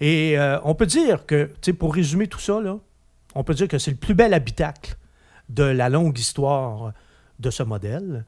Et 0.00 0.38
euh, 0.38 0.60
on 0.62 0.76
peut 0.76 0.86
dire 0.86 1.26
que, 1.26 1.46
tu 1.46 1.52
sais, 1.62 1.72
pour 1.72 1.92
résumer 1.96 2.28
tout 2.28 2.38
ça, 2.38 2.60
là, 2.60 2.78
on 3.34 3.42
peut 3.42 3.54
dire 3.54 3.66
que 3.66 3.78
c'est 3.78 3.90
le 3.90 3.96
plus 3.96 4.14
bel 4.14 4.32
habitacle 4.34 4.94
de 5.48 5.64
la 5.64 5.88
longue 5.88 6.16
histoire 6.16 6.92
de 7.40 7.50
ce 7.50 7.64
modèle. 7.64 8.24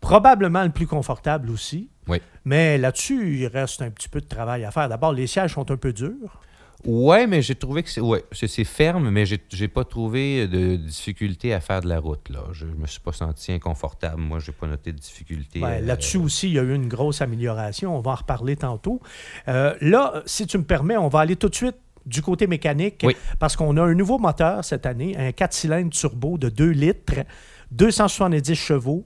Probablement 0.00 0.64
le 0.64 0.70
plus 0.70 0.86
confortable 0.86 1.50
aussi. 1.50 1.90
Oui. 2.08 2.20
Mais 2.44 2.78
là-dessus, 2.78 3.38
il 3.38 3.46
reste 3.46 3.82
un 3.82 3.90
petit 3.90 4.08
peu 4.08 4.20
de 4.20 4.26
travail 4.26 4.64
à 4.64 4.70
faire. 4.70 4.88
D'abord, 4.88 5.12
les 5.12 5.26
sièges 5.26 5.54
sont 5.54 5.70
un 5.70 5.76
peu 5.76 5.92
durs. 5.92 6.40
Ouais, 6.86 7.26
mais 7.26 7.42
j'ai 7.42 7.54
trouvé 7.54 7.82
que 7.82 7.90
c'est 7.90 8.00
ouais, 8.00 8.24
ferme, 8.64 9.10
mais 9.10 9.24
j'ai 9.26 9.68
pas 9.68 9.84
trouvé 9.84 10.48
de 10.48 10.76
difficulté 10.76 11.52
à 11.52 11.60
faire 11.60 11.82
de 11.82 11.88
la 11.88 12.00
route. 12.00 12.30
Là. 12.30 12.40
Je 12.52 12.64
me 12.64 12.86
suis 12.86 13.00
pas 13.00 13.12
senti 13.12 13.52
inconfortable. 13.52 14.20
Moi, 14.20 14.38
j'ai 14.38 14.52
pas 14.52 14.66
noté 14.66 14.92
de 14.92 14.98
difficulté. 14.98 15.60
Ouais, 15.60 15.80
euh, 15.82 15.86
Là-dessus 15.86 16.16
aussi, 16.16 16.48
il 16.48 16.54
y 16.54 16.58
a 16.58 16.62
eu 16.62 16.74
une 16.74 16.88
grosse 16.88 17.20
amélioration. 17.20 17.94
On 17.94 18.00
va 18.00 18.12
en 18.12 18.14
reparler 18.14 18.56
tantôt. 18.56 19.00
Euh, 19.48 19.74
là, 19.82 20.22
si 20.24 20.46
tu 20.46 20.56
me 20.56 20.64
permets, 20.64 20.96
on 20.96 21.08
va 21.08 21.20
aller 21.20 21.36
tout 21.36 21.50
de 21.50 21.54
suite 21.54 21.76
du 22.06 22.22
côté 22.22 22.46
mécanique 22.46 23.02
Oui. 23.04 23.14
parce 23.38 23.56
qu'on 23.56 23.76
a 23.76 23.82
un 23.82 23.94
nouveau 23.94 24.18
moteur 24.18 24.64
cette 24.64 24.86
année, 24.86 25.14
un 25.18 25.32
4 25.32 25.52
cylindres 25.52 25.90
turbo 25.90 26.38
de 26.38 26.48
2 26.48 26.70
litres, 26.70 27.24
270 27.72 28.54
chevaux, 28.54 29.04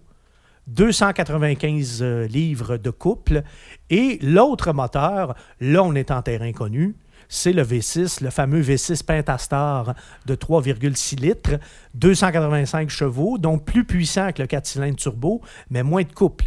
295 0.67 2.03
euh, 2.03 2.27
livres 2.27 2.77
de 2.77 2.91
couple. 2.91 3.43
Et 3.91 4.19
l'autre 4.23 4.73
moteur, 4.73 5.35
là, 5.61 5.83
on 5.83 5.95
est 5.95 6.11
en 6.11 6.23
terrain 6.23 6.53
connu. 6.53 6.97
C'est 7.29 7.53
le 7.53 7.63
V6, 7.63 8.23
le 8.23 8.31
fameux 8.31 8.61
V6 8.61 9.05
Pentastar 9.05 9.95
de 10.27 10.35
3,6 10.35 11.21
litres, 11.21 11.59
285 11.95 12.91
chevaux, 12.91 13.39
donc 13.39 13.65
plus 13.65 13.85
puissant 13.85 14.31
que 14.33 14.43
le 14.43 14.47
4 14.47 14.67
cylindres 14.67 14.97
turbo, 14.97 15.41
mais 15.71 15.83
moins 15.83 16.03
de 16.03 16.13
couple. 16.13 16.47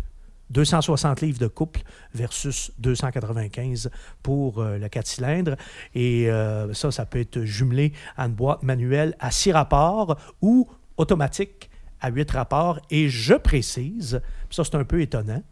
260 0.49 1.21
livres 1.21 1.39
de 1.39 1.47
couple 1.47 1.81
versus 2.13 2.71
295 2.79 3.89
pour 4.23 4.59
euh, 4.59 4.77
le 4.77 4.87
4 4.87 5.07
cylindres. 5.07 5.55
Et 5.93 6.29
euh, 6.29 6.73
ça, 6.73 6.91
ça 6.91 7.05
peut 7.05 7.19
être 7.19 7.41
jumelé 7.43 7.91
à 8.15 8.25
une 8.25 8.33
boîte 8.33 8.63
manuelle 8.63 9.15
à 9.19 9.31
6 9.31 9.51
rapports 9.51 10.17
ou 10.41 10.69
automatique 10.97 11.69
à 12.01 12.09
8 12.09 12.31
rapports. 12.31 12.79
Et 12.89 13.09
je 13.09 13.33
précise, 13.33 14.21
puis 14.49 14.55
ça 14.55 14.63
c'est 14.63 14.75
un 14.75 14.83
peu 14.83 15.01
étonnant, 15.01 15.43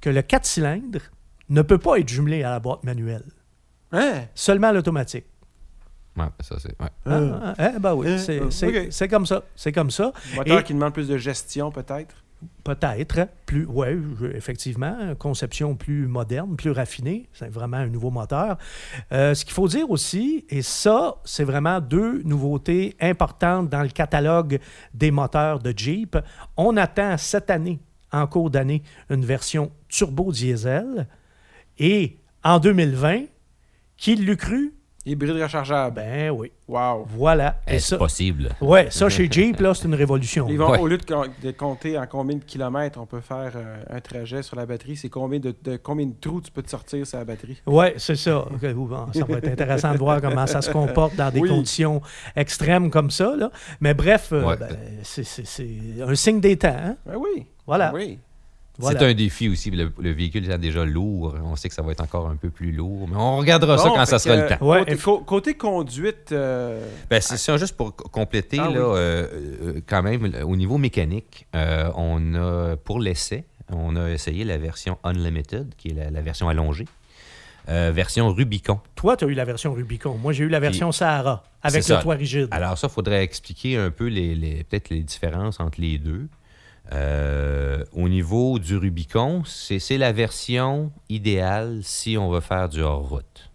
que 0.00 0.10
le 0.10 0.22
4 0.22 0.44
cylindres 0.44 1.00
ne 1.48 1.62
peut 1.62 1.78
pas 1.78 1.98
être 1.98 2.08
jumelé 2.08 2.42
à 2.42 2.50
la 2.50 2.60
boîte 2.60 2.84
manuelle, 2.84 3.24
Hein? 3.92 4.24
seulement 4.34 4.68
à 4.68 4.72
l'automatique. 4.72 5.26
Ouais, 6.16 6.24
ça, 6.40 6.56
c'est. 6.58 6.68
ouais. 6.80 6.88
Euh, 7.08 7.38
Ah, 7.42 7.54
ah, 7.58 7.72
eh 7.76 7.78
ben 7.78 7.94
oui, 7.94 8.06
euh, 8.08 8.18
c'est 8.18 8.40
euh, 8.40 8.50
c'est- 8.50 8.66
ok. 8.86 8.86
c'est 8.90 9.06
comme 9.08 9.26
ça. 9.26 9.42
C'est 9.54 9.70
comme 9.72 9.90
ça. 9.90 10.12
Moteur 10.34 10.60
Et- 10.60 10.64
qui 10.64 10.72
demande 10.72 10.94
plus 10.94 11.08
de 11.08 11.18
gestion, 11.18 11.70
peut-être? 11.70 12.14
Peut-être. 12.64 13.28
Plus, 13.46 13.64
ouais, 13.66 13.96
effectivement, 14.34 15.14
conception 15.18 15.74
plus 15.74 16.06
moderne, 16.06 16.56
plus 16.56 16.70
raffinée. 16.70 17.28
C'est 17.32 17.48
vraiment 17.48 17.78
un 17.78 17.88
nouveau 17.88 18.10
moteur. 18.10 18.58
Euh, 19.12 19.34
ce 19.34 19.44
qu'il 19.44 19.54
faut 19.54 19.68
dire 19.68 19.90
aussi, 19.90 20.44
et 20.50 20.62
ça, 20.62 21.16
c'est 21.24 21.44
vraiment 21.44 21.80
deux 21.80 22.22
nouveautés 22.24 22.96
importantes 23.00 23.68
dans 23.68 23.82
le 23.82 23.88
catalogue 23.88 24.58
des 24.92 25.10
moteurs 25.10 25.60
de 25.60 25.72
Jeep. 25.76 26.18
On 26.56 26.76
attend 26.76 27.16
cette 27.16 27.50
année, 27.50 27.78
en 28.12 28.26
cours 28.26 28.50
d'année, 28.50 28.82
une 29.10 29.24
version 29.24 29.70
turbo 29.88 30.32
diesel. 30.32 31.06
Et 31.78 32.18
en 32.42 32.58
2020, 32.58 33.24
qui 33.96 34.16
l'eût 34.16 34.36
cru? 34.36 34.74
Hybride 35.06 35.40
rechargeable. 35.40 35.94
Ben 35.94 36.30
oui. 36.30 36.50
Wow. 36.66 37.06
Voilà. 37.08 37.60
Et 37.68 37.76
Est-ce 37.76 37.90
ça, 37.90 37.96
possible? 37.96 38.50
ouais, 38.60 38.88
ça 38.90 39.08
chez 39.08 39.30
Jeep, 39.30 39.60
là, 39.60 39.72
c'est 39.72 39.84
une 39.86 39.94
révolution. 39.94 40.46
Ils 40.50 40.58
vont, 40.58 40.68
Ouais. 40.70 40.80
Au 40.80 40.88
lieu 40.88 40.98
de, 40.98 41.04
com- 41.04 41.28
de 41.42 41.50
compter 41.52 41.96
en 41.96 42.06
combien 42.06 42.36
de 42.36 42.42
kilomètres 42.42 42.98
on 43.00 43.06
peut 43.06 43.20
faire 43.20 43.52
euh, 43.54 43.76
un 43.88 44.00
trajet 44.00 44.42
sur 44.42 44.56
la 44.56 44.66
batterie, 44.66 44.96
c'est 44.96 45.08
combien 45.08 45.38
de, 45.38 45.54
de- 45.62 45.76
combien 45.76 46.06
de 46.06 46.14
trous 46.20 46.40
tu 46.40 46.50
peux 46.50 46.62
te 46.62 46.70
sortir 46.70 47.06
sur 47.06 47.18
la 47.18 47.24
batterie? 47.24 47.62
Oui, 47.66 47.86
c'est 47.98 48.16
ça. 48.16 48.38
Ok, 48.40 48.66
bon, 48.74 49.12
ça 49.12 49.24
va 49.24 49.38
être 49.38 49.48
intéressant 49.48 49.92
de 49.92 49.98
voir 49.98 50.20
comment 50.20 50.46
ça 50.48 50.60
se 50.60 50.70
comporte 50.70 51.14
dans 51.14 51.30
des 51.30 51.38
Oui. 51.40 51.48
conditions 51.48 52.02
extrêmes 52.34 52.90
comme 52.90 53.10
ça. 53.12 53.36
Là. 53.36 53.50
Mais 53.80 53.94
bref, 53.94 54.30
euh, 54.32 54.42
Ouais. 54.44 54.56
ben, 54.56 54.76
c'est- 55.04 55.22
c'est 55.24 55.46
c'est 55.46 55.68
un 56.04 56.14
signe 56.16 56.40
des 56.40 56.56
temps. 56.56 56.68
hein. 56.76 56.96
Ben 57.06 57.14
oui. 57.16 57.46
Voilà. 57.64 57.92
Oui. 57.94 58.18
Voilà. 58.78 58.98
C'est 59.00 59.06
un 59.06 59.14
défi 59.14 59.48
aussi. 59.48 59.70
Le, 59.70 59.90
le 59.98 60.10
véhicule 60.12 60.50
est 60.50 60.58
déjà 60.58 60.84
lourd. 60.84 61.34
On 61.44 61.56
sait 61.56 61.68
que 61.68 61.74
ça 61.74 61.82
va 61.82 61.92
être 61.92 62.02
encore 62.02 62.28
un 62.28 62.36
peu 62.36 62.50
plus 62.50 62.72
lourd. 62.72 63.08
Mais 63.08 63.16
on 63.16 63.36
regardera 63.38 63.78
ça 63.78 63.88
quand 63.94 64.04
ça 64.06 64.18
sera 64.18 64.36
que, 64.36 64.42
le 64.42 64.58
temps. 64.58 64.66
Ouais, 64.66 64.80
côté, 64.80 65.24
côté 65.26 65.54
conduite, 65.54 66.32
euh, 66.32 66.86
Ben, 67.10 67.20
c'est 67.20 67.36
ça, 67.38 67.56
juste 67.56 67.76
pour 67.76 67.94
compléter, 67.96 68.58
Ah 68.60 68.64
là, 68.70 68.70
oui. 68.70 68.76
euh, 68.78 69.26
euh, 69.62 69.80
quand 69.86 70.02
même, 70.02 70.30
au 70.44 70.56
niveau 70.56 70.76
mécanique, 70.78 71.46
euh, 71.54 71.90
on 71.96 72.34
a, 72.34 72.76
pour 72.76 73.00
l'essai, 73.00 73.44
on 73.72 73.96
a 73.96 74.10
essayé 74.10 74.44
la 74.44 74.58
version 74.58 74.98
Unlimited, 75.04 75.72
qui 75.76 75.88
est 75.88 75.94
la, 75.94 76.10
la 76.10 76.20
version 76.20 76.48
allongée, 76.48 76.86
euh, 77.68 77.90
version 77.94 78.28
Rubicon. 78.32 78.78
Toi, 78.94 79.16
tu 79.16 79.24
as 79.24 79.28
eu 79.28 79.34
la 79.34 79.44
version 79.44 79.72
Rubicon. 79.72 80.16
Moi, 80.22 80.32
j'ai 80.32 80.44
eu 80.44 80.48
la 80.48 80.60
version 80.60 80.92
Sahara 80.92 81.42
avec 81.62 81.78
le 81.78 81.82
ça. 81.82 81.96
toit 81.96 82.14
rigide. 82.14 82.48
Alors 82.52 82.78
ça, 82.78 82.86
il 82.88 82.92
faudrait 82.94 83.24
expliquer 83.24 83.76
un 83.76 83.90
peu 83.90 84.06
les, 84.06 84.34
les- 84.34 84.62
peut-être 84.64 84.90
les 84.90 85.00
différences 85.02 85.58
entre 85.60 85.80
les 85.80 85.98
deux. 85.98 86.28
Euh, 86.92 87.82
au 87.92 88.08
niveau 88.08 88.58
du 88.58 88.76
Rubicon, 88.76 89.42
c'est 89.44 89.98
la 89.98 90.12
version 90.12 90.92
idéale 91.08 91.80
si 91.82 92.16
on 92.16 92.30
veut 92.30 92.40
faire 92.40 92.68
du 92.68 92.80
hors-route. 92.80 93.50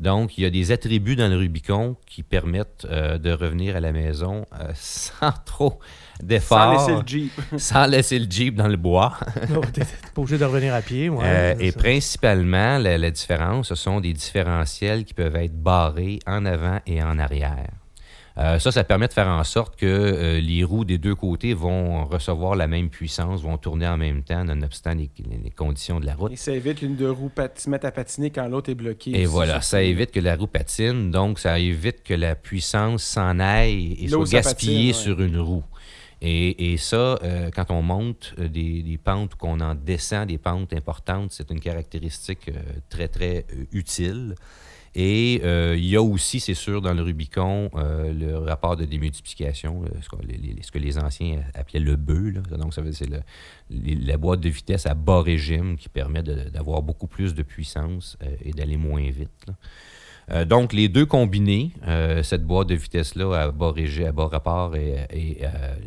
Donc, 0.00 0.38
il 0.38 0.42
y 0.42 0.44
a 0.44 0.50
des 0.50 0.72
attributs 0.72 1.14
dans 1.14 1.28
le 1.28 1.36
Rubicon 1.36 1.96
qui 2.06 2.24
permettent 2.24 2.84
euh, 2.90 3.16
de 3.16 3.30
revenir 3.30 3.76
à 3.76 3.80
la 3.80 3.92
maison 3.92 4.44
euh, 4.60 4.70
sans 4.74 5.32
trop 5.44 5.78
sans 6.20 6.26
d'efforts, 6.26 6.72
laisser 6.72 6.92
le 6.92 7.02
Jeep. 7.06 7.32
sans 7.58 7.86
laisser 7.86 8.18
le 8.18 8.26
Jeep 8.28 8.56
dans 8.56 8.66
le 8.66 8.76
bois. 8.76 9.16
T'es 9.72 9.82
pas 9.84 10.20
obligé 10.20 10.36
de 10.38 10.44
revenir 10.44 10.74
à 10.74 10.82
pied. 10.82 11.08
ouais, 11.08 11.24
Euh, 11.24 11.54
et 11.60 11.70
ça. 11.70 11.78
principalement, 11.78 12.78
la, 12.78 12.98
la 12.98 13.10
différence, 13.12 13.68
ce 13.68 13.74
sont 13.76 14.00
des 14.00 14.12
différentiels 14.12 15.04
qui 15.04 15.14
peuvent 15.14 15.36
être 15.36 15.56
barrés 15.56 16.18
en 16.26 16.44
avant 16.44 16.80
et 16.86 17.00
en 17.02 17.18
arrière. 17.18 17.68
Euh, 18.36 18.58
ça, 18.58 18.72
ça 18.72 18.82
permet 18.82 19.06
de 19.06 19.12
faire 19.12 19.28
en 19.28 19.44
sorte 19.44 19.76
que 19.76 19.86
euh, 19.86 20.40
les 20.40 20.64
roues 20.64 20.84
des 20.84 20.98
deux 20.98 21.14
côtés 21.14 21.54
vont 21.54 22.04
recevoir 22.04 22.56
la 22.56 22.66
même 22.66 22.90
puissance, 22.90 23.42
vont 23.42 23.58
tourner 23.58 23.86
en 23.86 23.96
même 23.96 24.24
temps, 24.24 24.42
nonobstant 24.42 24.94
les, 24.94 25.08
les 25.44 25.50
conditions 25.50 26.00
de 26.00 26.06
la 26.06 26.16
route. 26.16 26.32
Et 26.32 26.36
ça 26.36 26.50
évite 26.50 26.80
qu'une 26.80 26.96
de 26.96 27.06
roues 27.06 27.30
se 27.54 27.70
mette 27.70 27.84
à 27.84 27.92
patiner 27.92 28.30
quand 28.30 28.48
l'autre 28.48 28.70
est 28.70 28.74
bloquée. 28.74 29.12
Et 29.12 29.26
aussi, 29.26 29.26
voilà, 29.26 29.60
ça 29.60 29.82
évite 29.82 30.10
que 30.10 30.18
la 30.18 30.34
roue 30.34 30.48
patine, 30.48 31.12
donc 31.12 31.38
ça 31.38 31.60
évite 31.60 32.02
que 32.02 32.14
la 32.14 32.34
puissance 32.34 33.04
s'en 33.04 33.38
aille 33.38 33.92
et 34.00 34.08
soit 34.08 34.28
gaspillée 34.28 34.92
patine, 34.92 35.12
ouais. 35.12 35.16
sur 35.16 35.22
une 35.22 35.38
roue. 35.38 35.64
Et, 36.20 36.72
et 36.72 36.76
ça, 36.76 37.18
euh, 37.22 37.50
quand 37.54 37.70
on 37.70 37.82
monte 37.82 38.34
des, 38.36 38.82
des 38.82 38.98
pentes 38.98 39.34
ou 39.34 39.36
qu'on 39.36 39.60
en 39.60 39.76
descend 39.76 40.26
des 40.26 40.38
pentes 40.38 40.72
importantes, 40.72 41.30
c'est 41.30 41.50
une 41.52 41.60
caractéristique 41.60 42.50
très, 42.88 43.06
très 43.06 43.46
utile. 43.72 44.34
Et 44.94 45.40
euh, 45.42 45.74
il 45.76 45.86
y 45.86 45.96
a 45.96 46.02
aussi, 46.02 46.38
c'est 46.38 46.54
sûr, 46.54 46.80
dans 46.80 46.94
le 46.94 47.02
Rubicon, 47.02 47.68
euh, 47.74 48.12
le 48.12 48.38
rapport 48.38 48.76
de 48.76 48.84
démultiplication, 48.84 49.82
euh, 49.84 49.88
ce, 50.00 50.70
que 50.70 50.78
les, 50.78 50.98
anciens 50.98 51.42
appelaient 51.54 51.80
le 51.80 51.96
bœuf. 51.96 52.42
Donc, 52.50 52.72
ça 52.74 52.80
veut 52.80 52.90
dire 52.90 53.08
le- 53.10 54.06
la 54.06 54.16
boîte 54.16 54.40
de 54.40 54.48
vitesse 54.48 54.86
à 54.86 54.94
bas 54.94 55.20
régime 55.20 55.76
qui 55.76 55.88
permet 55.88 56.22
d'avoir 56.22 56.82
beaucoup 56.82 57.08
plus 57.08 57.34
de 57.34 57.42
puissance 57.42 58.16
et 58.42 58.52
d'aller 58.52 58.76
moins 58.76 59.10
vite. 59.10 59.46
Euh, 60.30 60.44
donc, 60.44 60.72
les 60.72 60.88
deux 60.88 61.06
combinés, 61.06 61.72
euh, 61.86 62.22
cette 62.22 62.44
boîte 62.46 62.68
de 62.68 62.74
vitesse-là 62.74 63.34
à 63.34 63.50
bas 63.50 63.72
régime, 63.72 64.06
à 64.06 64.12
bas 64.12 64.26
rapport 64.26 64.74
et, 64.76 65.06
euh, 65.12 65.46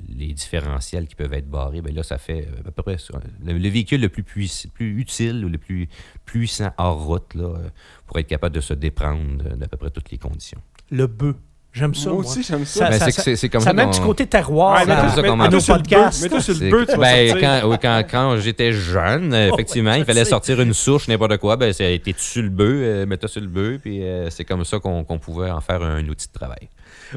les 0.10 0.34
différentiels 0.34 1.08
qui 1.08 1.15
peuvent 1.15 1.34
être 1.34 1.50
barrés, 1.50 1.82
ben 1.82 1.94
là, 1.94 2.03
ça 2.03 2.17
fait 2.17 2.48
à 2.65 2.72
peu 2.72 2.84
près. 2.84 2.98
Le, 3.44 3.53
le 3.53 3.70
véhicule 3.70 4.01
le 4.01 4.10
plus, 4.10 4.67
plus 4.74 5.00
utile 5.00 5.44
ou 5.46 5.50
le 5.50 5.58
plus 5.58 5.88
puissant 6.25 6.72
hors 6.77 7.03
route 7.03 7.36
pour 8.06 8.20
être 8.20 8.27
capable 8.27 8.56
de 8.56 8.62
se 8.62 8.74
déprendre 8.74 9.56
d'à 9.56 9.67
peu 9.67 9.77
près 9.77 9.89
toutes 9.89 10.12
les 10.12 10.17
conditions. 10.17 10.62
Le 10.91 11.08
bœuf. 11.08 11.36
J'aime 11.77 11.93
ça. 11.93 12.10
Moi 12.10 12.19
aussi, 12.19 12.43
j'aime 12.43 12.65
Ça- 12.65 12.79
ça. 12.79 12.89
Ben, 12.89 13.12
ça- 13.12 13.36
c'est 13.36 13.50
comme 13.50 13.62
ça 13.62 13.65
ça 13.69 13.74
qu'on- 13.86 13.91
petit 13.91 14.01
côté 14.01 14.25
terroir 14.25 14.74
Ouais, 14.74 14.86
ça 14.86 14.86
mets-toi 15.43 15.57
nos 15.57 15.60
sur 15.60 15.74
le 15.75 15.79
bœuf, 15.81 15.89
podcasts. 15.89 16.24
mets-toi 16.24 16.41
sur 16.41 16.53
le 16.53 16.60
C'est- 16.60 16.69
bœuf, 16.69 16.86
tu 16.88 16.91
vas 16.96 17.01
ben, 17.01 17.38
quand, 17.39 17.69
oui, 17.69 17.75
quand, 17.81 18.03
quand 18.10 18.38
j'étais 18.38 18.72
jeune, 18.74 19.31
Oh, 19.34 19.53
effectivement, 19.53 19.91
ouais, 19.91 20.00
il 20.00 20.05
fallait 20.05 20.24
sais. 20.24 20.29
sortir 20.31 20.60
une 20.62 20.74
souche, 20.74 21.07
n'importe 21.07 21.38
quoi. 21.38 21.55
Ben, 21.55 21.74
été 21.93 22.15
sur 22.17 22.41
le 22.43 22.50
bœuf, 22.50 22.67
euh, 22.81 23.05
mets-toi 23.05 23.29
sur 23.29 23.41
le 23.41 23.48
bœuf, 23.48 23.81
puis 23.81 24.03
euh, 24.03 24.29
c'est 24.29 24.43
comme 24.46 24.65
ça 24.65 24.79
qu'on 24.79 25.03
qu'on 25.03 25.19
pouvait 25.19 25.51
en 25.51 25.62
faire 25.62 25.81
un 25.84 26.05
outil 26.07 26.27
de 26.27 26.34
travail. 26.34 26.67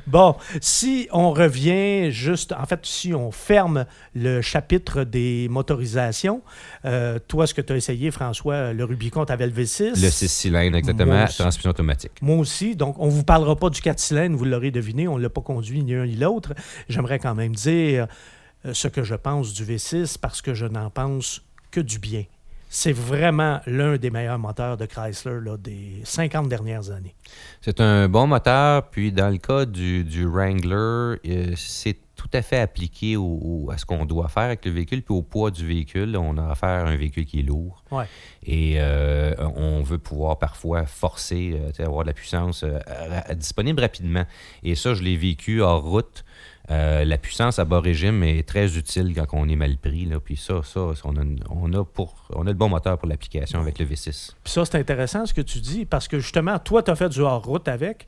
Bon, 0.06 0.36
si 0.60 1.08
on 1.12 1.32
revient 1.32 2.10
juste, 2.10 2.52
en 2.52 2.64
fait, 2.66 2.80
si 2.84 3.14
on 3.14 3.30
ferme 3.30 3.86
le 4.14 4.40
chapitre 4.40 5.04
des 5.04 5.48
motorisations, 5.50 6.42
euh, 6.84 7.18
toi, 7.26 7.46
ce 7.46 7.54
que 7.54 7.60
tu 7.60 7.72
as 7.72 7.76
essayé, 7.76 8.10
François, 8.10 8.72
le 8.72 8.84
Rubicon, 8.84 9.24
tu 9.24 9.32
avais 9.32 9.46
le 9.46 9.52
V6. 9.52 10.00
Le 10.00 10.10
6 10.10 10.28
cylindres, 10.28 10.76
exactement, 10.76 11.24
transmission 11.26 11.70
automatique. 11.70 12.12
Moi 12.22 12.36
aussi. 12.36 12.76
Donc, 12.76 12.98
on 12.98 13.06
ne 13.06 13.10
vous 13.10 13.24
parlera 13.24 13.56
pas 13.56 13.70
du 13.70 13.80
4 13.80 13.98
cylindres, 13.98 14.36
vous 14.36 14.44
l'aurez 14.44 14.70
deviné, 14.70 15.08
on 15.08 15.18
ne 15.18 15.22
l'a 15.22 15.30
pas 15.30 15.40
conduit 15.40 15.82
ni 15.82 15.94
un 15.94 16.06
ni 16.06 16.16
l'autre. 16.16 16.54
J'aimerais 16.88 17.18
quand 17.18 17.34
même 17.34 17.54
dire 17.54 18.06
euh, 18.66 18.74
ce 18.74 18.88
que 18.88 19.02
je 19.02 19.14
pense 19.14 19.52
du 19.52 19.64
V6 19.64 20.18
parce 20.18 20.42
que 20.42 20.54
je 20.54 20.66
n'en 20.66 20.90
pense 20.90 21.42
que 21.70 21.80
du 21.80 21.98
bien. 21.98 22.24
C'est 22.72 22.92
vraiment 22.92 23.60
l'un 23.66 23.96
des 23.96 24.10
meilleurs 24.10 24.38
moteurs 24.38 24.76
de 24.76 24.86
Chrysler 24.86 25.40
là, 25.44 25.56
des 25.56 26.00
50 26.04 26.48
dernières 26.48 26.88
années. 26.92 27.16
C'est 27.60 27.80
un 27.80 28.08
bon 28.08 28.28
moteur, 28.28 28.88
puis 28.90 29.10
dans 29.10 29.28
le 29.28 29.38
cas 29.38 29.64
du, 29.66 30.04
du 30.04 30.24
Wrangler, 30.24 31.18
euh, 31.26 31.52
c'est 31.56 31.98
tout 32.14 32.28
à 32.32 32.42
fait 32.42 32.58
appliqué 32.60 33.16
au- 33.16 33.40
au- 33.66 33.70
à 33.72 33.76
ce 33.78 33.84
qu'on 33.84 34.04
doit 34.04 34.28
faire 34.28 34.44
avec 34.44 34.64
le 34.66 34.70
véhicule, 34.70 35.02
puis 35.02 35.12
au 35.14 35.22
poids 35.22 35.50
du 35.50 35.66
véhicule. 35.66 36.16
On 36.16 36.38
a 36.38 36.48
affaire 36.50 36.86
à 36.86 36.90
un 36.90 36.96
véhicule 36.96 37.24
qui 37.26 37.40
est 37.40 37.42
lourd. 37.42 37.82
Ouais. 37.90 38.04
Et 38.44 38.74
euh, 38.78 39.34
on 39.56 39.82
veut 39.82 39.98
pouvoir 39.98 40.38
parfois 40.38 40.86
forcer, 40.86 41.58
euh, 41.80 41.84
avoir 41.84 42.04
de 42.04 42.08
la 42.10 42.14
puissance 42.14 42.62
euh, 42.62 42.78
disponible 43.34 43.80
rapidement. 43.80 44.24
Et 44.62 44.76
ça, 44.76 44.94
je 44.94 45.02
l'ai 45.02 45.16
vécu 45.16 45.60
hors 45.60 45.82
route. 45.82 46.24
Euh, 46.70 47.04
la 47.04 47.18
puissance 47.18 47.58
à 47.58 47.64
bas 47.64 47.80
régime 47.80 48.22
est 48.22 48.46
très 48.46 48.76
utile 48.76 49.12
quand 49.14 49.26
on 49.32 49.48
est 49.48 49.56
mal 49.56 49.76
pris. 49.76 50.04
Là. 50.04 50.20
Puis 50.20 50.36
ça, 50.36 50.60
ça, 50.62 50.80
on 51.04 51.16
a, 51.16 51.22
on, 51.50 51.72
a 51.72 51.84
pour, 51.84 52.14
on 52.34 52.42
a 52.46 52.50
le 52.50 52.54
bon 52.54 52.68
moteur 52.68 52.96
pour 52.96 53.08
l'application 53.08 53.60
avec 53.60 53.78
le 53.80 53.86
V6. 53.86 54.32
Puis 54.44 54.52
ça, 54.52 54.64
c'est 54.64 54.78
intéressant 54.78 55.26
ce 55.26 55.34
que 55.34 55.40
tu 55.40 55.58
dis, 55.58 55.84
parce 55.84 56.06
que 56.06 56.20
justement, 56.20 56.58
toi, 56.60 56.82
tu 56.82 56.90
as 56.92 56.94
fait 56.94 57.08
du 57.08 57.20
hors-route 57.20 57.66
avec, 57.66 58.06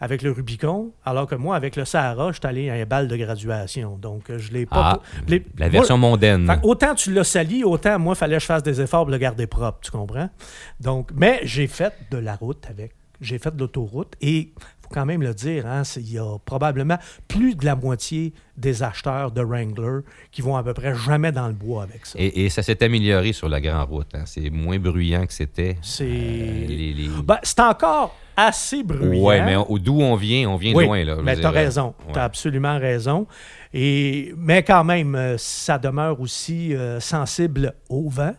avec 0.00 0.22
le 0.22 0.30
Rubicon, 0.30 0.92
alors 1.04 1.26
que 1.26 1.34
moi, 1.34 1.56
avec 1.56 1.74
le 1.74 1.84
Sahara, 1.84 2.30
je 2.30 2.38
suis 2.38 2.46
allé 2.46 2.70
à 2.70 2.74
un 2.74 2.84
bal 2.84 3.08
de 3.08 3.16
graduation. 3.16 3.96
Donc, 3.96 4.30
euh, 4.30 4.38
je 4.38 4.52
l'ai 4.52 4.64
pas. 4.64 4.92
Ah, 4.92 5.00
l'ai- 5.26 5.44
la 5.58 5.66
moi, 5.66 5.72
version 5.80 5.98
mondaine. 5.98 6.46
fait 6.46 6.60
autant 6.62 6.94
tu 6.94 7.12
l'as 7.12 7.24
sali, 7.24 7.64
autant 7.64 7.98
moi, 7.98 8.14
il 8.14 8.18
fallait 8.18 8.36
que 8.36 8.42
je 8.42 8.46
fasse 8.46 8.62
des 8.62 8.80
efforts 8.80 9.02
pour 9.06 9.10
le 9.10 9.18
garder 9.18 9.48
propre, 9.48 9.78
tu 9.82 9.90
comprends? 9.90 10.30
Donc, 10.78 11.10
mais 11.16 11.40
j'ai 11.42 11.66
fait 11.66 11.92
de 12.12 12.18
la 12.18 12.36
route 12.36 12.64
avec. 12.70 12.92
J'ai 13.20 13.40
fait 13.40 13.52
de 13.52 13.58
l'autoroute 13.58 14.12
et 14.20 14.52
faut 14.88 14.94
quand 14.94 15.06
même 15.06 15.22
le 15.22 15.34
dire, 15.34 15.66
hein, 15.66 15.82
il 15.96 16.12
y 16.12 16.18
a 16.18 16.38
probablement 16.44 16.98
plus 17.28 17.54
de 17.54 17.64
la 17.64 17.76
moitié 17.76 18.32
des 18.56 18.82
acheteurs 18.82 19.30
de 19.30 19.42
Wrangler 19.42 20.00
qui 20.32 20.42
vont 20.42 20.56
à 20.56 20.62
peu 20.62 20.74
près 20.74 20.94
jamais 20.94 21.30
dans 21.32 21.46
le 21.46 21.52
bois 21.52 21.82
avec 21.84 22.06
ça. 22.06 22.18
Et, 22.20 22.44
et 22.44 22.48
ça 22.50 22.62
s'est 22.62 22.82
amélioré 22.82 23.32
sur 23.32 23.48
la 23.48 23.60
grande 23.60 23.88
route. 23.88 24.08
hein. 24.14 24.22
C'est 24.26 24.50
moins 24.50 24.78
bruyant 24.78 25.26
que 25.26 25.32
c'était. 25.32 25.76
C'est. 25.82 26.04
Euh, 26.04 26.66
les- 26.66 27.08
Ben, 27.24 27.38
encore 27.58 28.16
assez 28.36 28.82
bruyant. 28.82 29.24
Ouais, 29.24 29.42
mais 29.44 29.56
d'où 29.80 30.00
on 30.00 30.14
vient, 30.14 30.48
on 30.48 30.56
vient 30.56 30.72
Oui, 30.74 30.84
loin. 30.86 31.04
Là, 31.04 31.16
mais 31.22 31.36
tu 31.36 31.44
as 31.44 31.48
euh, 31.48 31.52
raison. 31.52 31.94
ouais. 32.06 32.12
Tu 32.12 32.18
as 32.18 32.24
absolument 32.24 32.78
raison. 32.78 33.26
Et, 33.74 34.32
mais 34.36 34.62
quand 34.62 34.84
même, 34.84 35.14
euh, 35.14 35.36
ça 35.38 35.78
demeure 35.78 36.20
aussi 36.20 36.74
euh, 36.74 37.00
sensible 37.00 37.74
au 37.88 38.08
vent. 38.08 38.34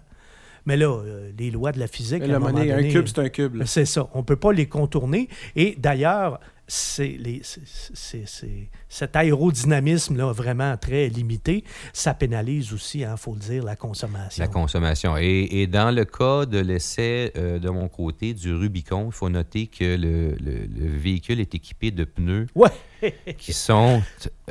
Mais 0.70 0.78
là, 0.78 0.86
euh, 0.86 1.32
les 1.36 1.50
lois 1.50 1.72
de 1.72 1.80
la 1.80 1.88
physique. 1.88 2.22
À 2.22 2.28
la 2.28 2.36
un 2.36 2.40
moment 2.40 2.54
monnaie, 2.60 2.72
un 2.72 2.76
donné, 2.78 2.90
cube, 2.90 3.08
c'est 3.08 3.18
un 3.18 3.30
cube. 3.30 3.64
C'est 3.66 3.86
ça. 3.86 4.08
On 4.14 4.20
ne 4.20 4.24
peut 4.24 4.36
pas 4.36 4.54
les 4.54 4.68
contourner. 4.68 5.28
Et 5.56 5.74
d'ailleurs, 5.80 6.40
c'est 6.68 7.08
les- 7.20 7.42
c'est- 7.44 8.70
cet 8.90 9.16
aérodynamisme-là 9.16 10.32
vraiment 10.32 10.76
très 10.78 11.08
limité, 11.10 11.64
ça 11.94 12.14
pénalise 12.14 12.74
aussi, 12.74 13.00
il 13.00 13.14
faut 13.18 13.34
le 13.34 13.40
dire, 13.40 13.64
la 13.64 13.76
consommation. 13.76 14.44
La 14.44 14.48
consommation. 14.48 15.16
Et, 15.18 15.48
et 15.62 15.68
dans 15.68 15.94
le 15.96 16.06
cas 16.06 16.46
de 16.46 16.60
l'essai 16.60 17.32
euh, 17.38 17.60
de 17.60 17.70
mon 17.70 17.88
côté 17.88 18.34
du 18.34 18.54
Rubicon, 18.54 19.06
il 19.08 19.12
faut 19.14 19.30
noter 19.30 19.68
que 19.68 19.84
le, 19.96 20.32
le- 20.32 20.68
le 20.68 20.98
véhicule 20.98 21.40
est 21.40 21.54
équipé 21.56 21.92
de 21.92 22.04
pneus 22.04 22.48
Ouais. 22.56 22.70
qui 23.38 23.54
sont 23.54 24.02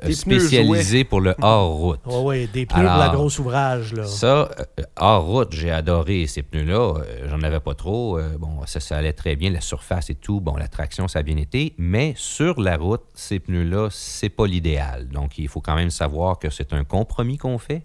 euh, 0.04 0.10
spécialisés 0.10 1.04
pour 1.04 1.20
le 1.20 1.34
hors-route. 1.42 2.00
Ouais, 2.06 2.22
ouais, 2.22 2.46
des 2.46 2.64
pneus 2.64 2.82
pour 2.84 2.90
Alors, 2.90 2.98
la 2.98 3.08
grosse 3.10 3.38
ouvrage. 3.38 3.92
Là. 3.92 4.04
Ça, 4.06 4.48
euh, 4.78 4.82
hors 4.96 5.26
route, 5.26 5.52
j'ai 5.52 5.70
adoré 5.70 6.26
ces 6.26 6.42
pneus-là. 6.42 6.94
J'en 7.28 7.42
avais 7.42 7.60
pas 7.60 7.74
trop. 7.74 8.18
Bon, 8.38 8.64
ça, 8.66 8.80
ça 8.80 8.96
allait 8.96 9.12
très 9.12 9.36
bien, 9.36 9.50
la 9.50 9.60
surface 9.60 10.08
et 10.10 10.14
tout. 10.14 10.40
Bon, 10.40 10.56
la 10.56 10.68
traction, 10.68 11.08
ça 11.08 11.18
a 11.18 11.22
bien 11.22 11.36
été. 11.36 11.74
Mais 11.76 12.14
sur 12.16 12.58
la 12.60 12.76
route, 12.78 13.02
ces 13.14 13.38
pneus-là, 13.38 13.88
c'est 13.90 14.27
pas 14.28 14.46
l'idéal. 14.46 15.08
Donc, 15.08 15.38
il 15.38 15.48
faut 15.48 15.60
quand 15.60 15.76
même 15.76 15.90
savoir 15.90 16.38
que 16.38 16.50
c'est 16.50 16.72
un 16.72 16.84
compromis 16.84 17.38
qu'on 17.38 17.58
fait 17.58 17.84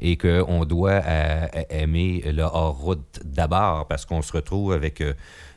et 0.00 0.16
qu'on 0.16 0.64
doit 0.64 1.02
euh, 1.04 1.46
aimer 1.68 2.22
le 2.26 2.42
hors-route 2.42 3.20
d'abord 3.24 3.86
parce 3.86 4.06
qu'on 4.06 4.22
se 4.22 4.32
retrouve 4.32 4.72
avec 4.72 5.00
euh, 5.02 5.12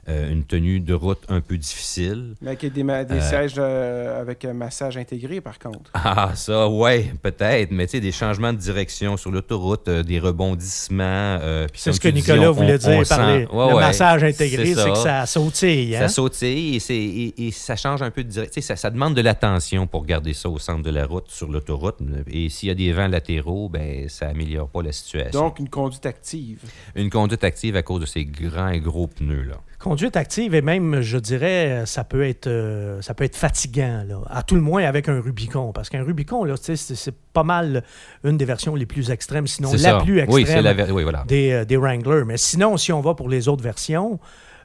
euh, 0.09 0.31
une 0.31 0.43
tenue 0.43 0.79
de 0.79 0.93
route 0.93 1.23
un 1.29 1.39
peu 1.41 1.57
difficile. 1.57 2.35
Mais 2.41 2.49
avec 2.51 2.65
des, 2.73 2.83
ma- 2.83 3.03
des 3.05 3.15
Euh, 3.15 3.21
sièges 3.21 3.53
euh, 3.57 4.19
avec 4.21 4.43
un 4.45 4.53
massage 4.53 4.97
intégré, 4.97 5.39
par 5.41 5.59
contre. 5.59 5.91
Ah, 5.93 6.31
ça, 6.35 6.67
ouais, 6.67 7.11
peut-être. 7.21 7.71
Mais 7.71 7.85
tu 7.85 7.91
sais, 7.91 7.99
des 8.01 8.11
changements 8.11 8.51
de 8.53 8.57
direction 8.57 9.15
sur 9.17 9.31
l'autoroute, 9.31 9.87
euh, 9.87 10.03
des 10.03 10.19
rebondissements. 10.19 11.03
euh, 11.41 11.67
C'est 11.73 11.93
ce 11.93 11.99
que 11.99 12.07
dis, 12.09 12.15
Nicolas 12.19 12.49
on- 12.49 12.53
voulait 12.53 12.75
on- 12.75 12.77
dire 12.77 12.89
on 12.99 13.03
par 13.03 13.17
sent- 13.17 13.37
les- 13.39 13.45
Ouais, 13.45 13.69
le 13.69 13.75
ouais, 13.75 13.81
massage 13.81 14.23
intégré, 14.23 14.73
c'est 14.75 14.89
que 14.91 14.95
ça 14.97 15.25
sautille. 15.25 15.95
Hein? 15.95 15.99
Ça 16.01 16.07
sautille 16.09 16.75
et, 16.75 16.79
c'est- 16.79 16.95
et- 16.95 17.47
et 17.47 17.51
ça 17.51 17.75
change 17.75 18.01
un 18.01 18.11
peu 18.11 18.23
de 18.23 18.29
direction. 18.29 18.61
Ça, 18.61 18.75
ça 18.75 18.89
demande 18.89 19.13
de 19.15 19.21
l'attention 19.21 19.87
pour 19.87 20.05
garder 20.05 20.33
ça 20.33 20.49
au 20.49 20.59
centre 20.59 20.83
de 20.83 20.89
la 20.91 21.05
route, 21.05 21.25
sur 21.29 21.47
l'autoroute. 21.49 21.97
Et 22.27 22.49
s'il 22.49 22.69
y 22.69 22.71
a 22.71 22.75
des 22.75 22.91
vents 22.91 23.07
latéraux, 23.07 23.69
ben, 23.69 24.07
ça 24.09 24.27
améliore 24.27 24.67
pas 24.69 24.81
la 24.81 24.91
situation. 24.91 25.39
Donc, 25.41 25.59
une 25.59 25.69
conduite 25.69 26.05
active. 26.05 26.59
Une 26.95 27.09
conduite 27.09 27.43
active 27.43 27.75
à 27.75 27.81
cause 27.83 28.01
de 28.01 28.05
ces 28.05 28.25
grands 28.25 28.69
et 28.69 28.79
gros 28.79 29.07
pneus. 29.07 29.43
Conduite 29.83 30.15
active 30.15 30.55
et 30.55 30.61
même, 30.61 31.01
je 31.01 31.17
dirais, 31.17 31.83
ça 31.85 32.05
peut 32.05 32.25
être, 32.25 32.47
euh, 32.47 33.01
ça 33.01 33.13
peut 33.13 33.25
être 33.25 33.35
fatigant, 33.35 34.05
là, 34.07 34.21
à 34.29 34.41
tout 34.41 34.55
le 34.55 34.61
moins 34.61 34.85
avec 34.85 35.09
un 35.09 35.19
Rubicon. 35.19 35.73
Parce 35.73 35.89
qu'un 35.89 36.03
Rubicon, 36.03 36.45
là, 36.45 36.55
c'est 36.59 36.77
c'est 36.77 37.13
pas 37.33 37.43
mal 37.43 37.83
une 38.23 38.37
des 38.37 38.45
versions 38.45 38.75
les 38.75 38.85
plus 38.85 39.11
extrêmes, 39.11 39.45
sinon 39.45 39.73
la 39.73 39.77
ça. 39.77 39.97
plus 39.97 40.23
Oui, 40.29 40.43
extrême 40.43 40.63
la 40.63 40.73
ver- 40.73 40.89
oui, 40.93 41.03
voilà. 41.03 41.25
des, 41.27 41.51
euh, 41.51 41.65
des 41.65 41.75
Wranglers. 41.75 42.23
Mais 42.25 42.37
sinon, 42.37 42.77
si 42.77 42.93
on 42.93 43.01
va 43.01 43.13
pour 43.13 43.27
les 43.27 43.49
autres 43.49 43.61
versions, 43.63 44.21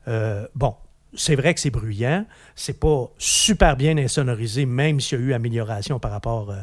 euh, 0.07 0.47
bon, 0.55 0.77
c'est 1.15 1.35
vrai 1.35 1.53
que 1.53 1.59
c'est 1.59 1.71
bruyant. 1.71 2.25
C'est 2.55 2.79
pas 2.79 3.07
super 3.19 3.77
bien 3.77 3.99
insonorisé, 3.99 4.67
même 4.67 5.01
s'il 5.01 5.19
y 5.19 5.23
a 5.23 5.25
eu 5.25 5.33
amélioration 5.33 5.99
par 5.99 6.13
rapport 6.13 6.51
euh, 6.51 6.59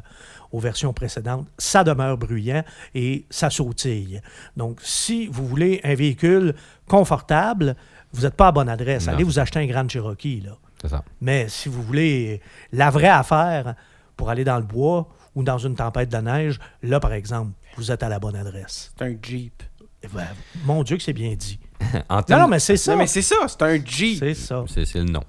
aux 0.56 0.60
versions 0.60 0.94
précédentes. 0.94 1.48
Ça 1.58 1.84
demeure 1.84 2.18
bruyant 2.18 2.64
et 2.94 3.26
ça 3.30 3.50
sautille. 3.50 4.22
Donc, 4.56 4.80
si 4.82 5.28
vous 5.28 5.46
voulez 5.46 5.82
un 5.84 5.96
véhicule 5.96 6.56
confortable, 6.88 7.76
vous 8.14 8.22
n'êtes 8.22 8.36
pas 8.36 8.48
à 8.48 8.52
bonne 8.54 8.70
adresse. 8.70 9.08
Non. 9.08 9.14
Allez 9.14 9.26
vous 9.26 9.38
acheter 9.38 9.60
un 9.60 9.66
Grand 9.66 9.90
Cherokee. 9.90 10.42
Là. 10.46 10.58
C'est 10.82 10.88
ça. 10.88 11.04
Mais 11.20 11.50
si 11.50 11.68
vous 11.68 11.82
voulez 11.84 12.42
la 12.72 12.90
vraie 12.90 13.10
affaire 13.10 13.76
pour 14.16 14.30
aller 14.30 14.46
dans 14.46 14.58
le 14.58 14.64
bois 14.64 15.10
ou 15.36 15.44
dans 15.44 15.58
une 15.58 15.76
tempête 15.76 16.10
de 16.10 16.18
neige, 16.18 16.58
là, 16.82 17.02
par 17.02 17.12
exemple, 17.12 17.52
vous 17.76 17.92
êtes 17.92 18.02
à 18.02 18.08
la 18.08 18.20
bonne 18.20 18.38
adresse. 18.38 18.94
C'est 18.98 19.06
un 19.06 19.16
Jeep. 19.22 19.62
Eh 20.04 20.08
ben, 20.08 20.28
mon 20.64 20.84
Dieu 20.84 20.96
que 20.96 21.04
c'est 21.04 21.12
bien 21.12 21.34
dit. 21.36 21.60
En 22.10 22.22
Non, 22.30 22.40
non, 22.40 22.48
mais 22.48 22.60
c'est 22.60 22.78
ça. 22.78 22.92
Non, 22.94 22.98
mais 23.00 23.08
c'est 23.08 23.22
ça, 23.22 23.36
c'est 23.48 23.62
un 23.62 23.78
Jeep. 23.84 24.20
C'est 24.20 24.34
ça. 24.34 24.64
C'est 24.68 24.86
c'est 24.86 25.00
le 25.00 25.06
nom. 25.06 25.24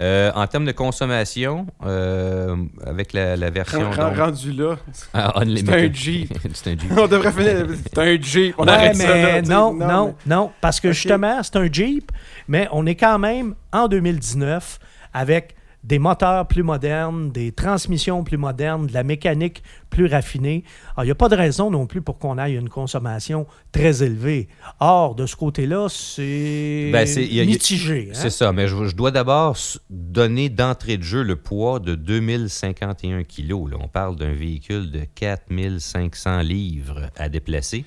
Euh, 0.00 0.32
en 0.34 0.46
termes 0.46 0.64
de 0.64 0.72
consommation, 0.72 1.66
euh, 1.84 2.56
avec 2.86 3.12
la, 3.12 3.36
la 3.36 3.50
version. 3.50 3.90
Ren- 3.90 4.08
donc- 4.08 4.16
rendu 4.16 4.52
là. 4.52 4.76
Ah, 5.14 5.34
C'est 5.44 5.68
un 5.70 5.92
Jeep. 5.92 6.32
c'est 6.54 6.68
un 6.70 6.78
Jeep. 6.78 6.92
On 6.98 7.06
devrait 7.06 7.32
finir. 7.32 7.66
C'est 7.86 7.98
un 7.98 8.20
Jeep. 8.20 8.54
On 8.56 8.64
Ouais, 8.64 8.70
arrête 8.72 8.96
mais 8.96 9.04
ça. 9.06 9.16
là, 9.16 9.42
non, 9.42 9.74
non, 9.74 10.06
mais- 10.26 10.34
non, 10.34 10.50
parce 10.62 10.80
que 10.80 10.88
Ok. 10.88 10.94
justement, 10.94 11.42
c'est 11.42 11.56
un 11.56 11.70
Jeep, 11.70 12.10
mais 12.48 12.66
on 12.72 12.86
est 12.86 12.94
quand 12.94 13.18
même 13.18 13.54
en 13.72 13.88
2019 13.88 14.78
avec 15.12 15.54
des 15.82 15.98
moteurs 15.98 16.46
plus 16.46 16.62
modernes, 16.62 17.30
des 17.30 17.52
transmissions 17.52 18.22
plus 18.22 18.36
modernes, 18.36 18.86
de 18.86 18.92
la 18.92 19.02
mécanique 19.02 19.62
plus 19.88 20.06
raffinée. 20.06 20.62
Alors, 20.94 21.04
il 21.04 21.06
n'y 21.06 21.12
a 21.12 21.16
pas 21.16 21.28
de 21.30 21.36
raison 21.36 21.70
non 21.70 21.86
plus 21.86 22.02
pour 22.02 22.18
qu'on 22.18 22.36
aille 22.38 22.54
une 22.56 22.68
consommation 22.68 23.46
très 23.72 24.02
élevée. 24.02 24.48
Or, 24.78 25.14
de 25.14 25.24
ce 25.26 25.36
côté-là, 25.36 25.88
c'est 25.88 26.90
Ben, 26.92 27.06
mitigé. 27.46 28.08
hein? 28.10 28.14
C'est 28.14 28.30
ça, 28.30 28.52
mais 28.52 28.68
je, 28.68 28.84
je 28.86 28.94
dois 28.94 29.10
d'abord 29.10 29.56
donner 29.88 30.48
d'entrée 30.50 30.96
de 30.98 31.02
jeu 31.02 31.22
le 31.22 31.36
poids 31.36 31.80
de 31.80 31.94
2051 31.94 33.24
kilos. 33.24 33.70
Là. 33.70 33.76
On 33.80 33.88
parle 33.88 34.16
d'un 34.16 34.32
véhicule 34.32 34.90
de 34.90 35.00
4500 35.14 36.40
livres 36.40 37.10
à 37.16 37.28
déplacer. 37.28 37.84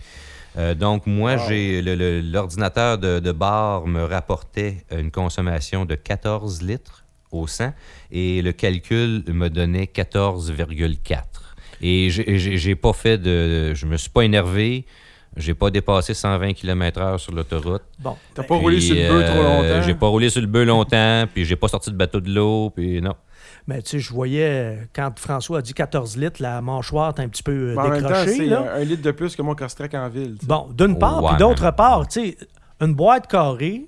Euh, 0.58 0.76
donc, 0.76 1.08
moi, 1.08 1.36
Wow. 1.36 1.42
j'ai 1.48 1.82
l'ordinateur 2.22 2.98
de, 2.98 3.20
de 3.20 3.32
bord 3.32 3.88
me 3.88 4.04
rapportait 4.04 4.86
une 4.92 5.10
consommation 5.12 5.86
de 5.86 5.96
14 5.96 6.62
litres 6.62 7.03
au 7.34 7.48
100 7.48 7.74
et 8.12 8.42
le 8.42 8.52
calcul 8.52 9.24
me 9.28 9.50
donnait 9.50 9.86
14,4. 9.88 11.22
Et 11.82 12.10
j'ai- 12.10 12.76
pas 12.76 12.94
fait 12.94 13.18
de. 13.18 13.74
Je 13.74 13.86
me 13.86 13.98
suis 13.98 14.10
pas 14.10 14.22
énervé. 14.24 14.86
J'ai 15.36 15.56
pas 15.56 15.72
dépassé 15.72 16.14
120 16.14 16.54
km/h 16.54 17.18
sur 17.18 17.34
l'autoroute. 17.34 17.82
Bon, 18.00 18.16
T'as 18.36 18.44
pas 18.44 18.56
roulé 18.56 18.80
sur 18.80 18.96
le 18.96 19.08
bœuf 19.08 19.30
trop 19.32 19.40
euh, 19.40 19.62
longtemps? 19.74 19.82
J'ai 19.88 19.96
pas 19.96 20.08
roulé 20.08 20.30
sur 20.30 20.42
le 20.42 20.48
bœuf 20.48 20.68
longtemps, 20.68 21.26
puis 21.34 21.44
j'ai 21.44 21.56
pas 21.56 21.68
sorti 21.68 21.90
de 21.90 21.96
bateau 21.96 22.20
de 22.20 22.30
l'eau, 22.32 22.70
puis 22.70 23.02
non. 23.02 23.16
mais 23.66 23.82
tu 23.82 23.90
sais, 23.90 24.00
je 24.00 24.14
voyais, 24.14 24.88
quand 24.94 25.18
François 25.18 25.58
a 25.58 25.62
dit 25.64 25.74
14 25.74 26.18
litres, 26.18 26.40
la 26.40 26.62
mâchoire 26.62 27.16
est 27.18 27.22
un 27.22 27.28
petit 27.30 27.42
peu 27.42 27.52
euh, 27.52 27.76
même 27.76 28.04
temps, 28.04 28.10
décrochée. 28.10 28.34
c'est 28.48 28.54
un, 28.54 28.64
un 28.76 28.84
litre 28.84 29.02
de 29.02 29.10
plus 29.10 29.36
que 29.36 29.42
mon 29.42 29.56
Crosstrek 29.56 29.96
en 29.96 30.08
ville. 30.08 30.38
Bon, 30.44 30.68
d'une 30.72 31.00
part, 31.00 31.24
Ouais, 31.24 31.30
puis 31.32 31.40
d'autre 31.40 31.72
part, 31.72 32.08
tu 32.08 32.22
sais, 32.22 32.38
une 32.80 32.94
boîte 32.94 33.26
carrée 33.26 33.88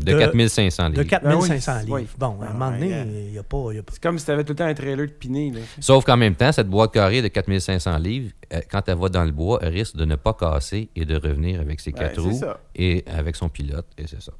De, 0.00 0.12
De- 0.14 0.18
4500 0.18 0.88
livres. 0.88 1.02
de 1.02 1.08
4500 1.08 1.72
Ben 1.72 1.78
oui, 1.80 1.84
livres. 1.84 1.96
oui. 1.96 2.06
Bon, 2.18 2.40
à 2.40 2.44
un 2.44 2.48
Ah, 2.48 2.52
moment 2.54 2.70
donné, 2.70 2.88
ouais, 2.92 3.06
il 3.26 3.32
n'y 3.32 3.38
a 3.38 3.42
pas... 3.42 3.66
il 3.70 3.76
y 3.76 3.78
a 3.78 3.82
pas- 3.82 3.92
C'est 3.92 4.02
comme 4.02 4.18
si 4.18 4.24
t'avais 4.26 4.44
tout 4.44 4.52
le 4.52 4.56
temps 4.56 4.64
un 4.64 4.74
trailer 4.74 5.06
de 5.06 5.12
piné. 5.12 5.50
Là. 5.50 5.60
Sauf 5.80 6.04
qu'en 6.04 6.16
même 6.16 6.34
temps, 6.34 6.50
cette 6.52 6.68
boîte 6.68 6.92
carrée 6.92 7.20
de 7.22 7.28
4500 7.28 7.98
livres, 7.98 8.32
euh, 8.52 8.60
quand 8.70 8.88
elle 8.88 8.96
va 8.98 9.08
dans 9.10 9.24
le 9.24 9.30
bois, 9.32 9.58
elle 9.62 9.72
risque 9.74 9.96
de 9.96 10.04
ne 10.04 10.16
pas 10.16 10.32
casser 10.34 10.88
et 10.96 11.04
de 11.04 11.14
revenir 11.16 11.60
avec 11.60 11.80
ses 11.80 11.92
Ouais, 11.92 11.98
quatre 11.98 12.20
roues 12.22 12.38
ça. 12.38 12.58
et 12.74 13.04
avec 13.06 13.36
son 13.36 13.48
pilote, 13.48 13.86
et 13.98 14.06
c'est 14.06 14.22
ça. 14.22 14.32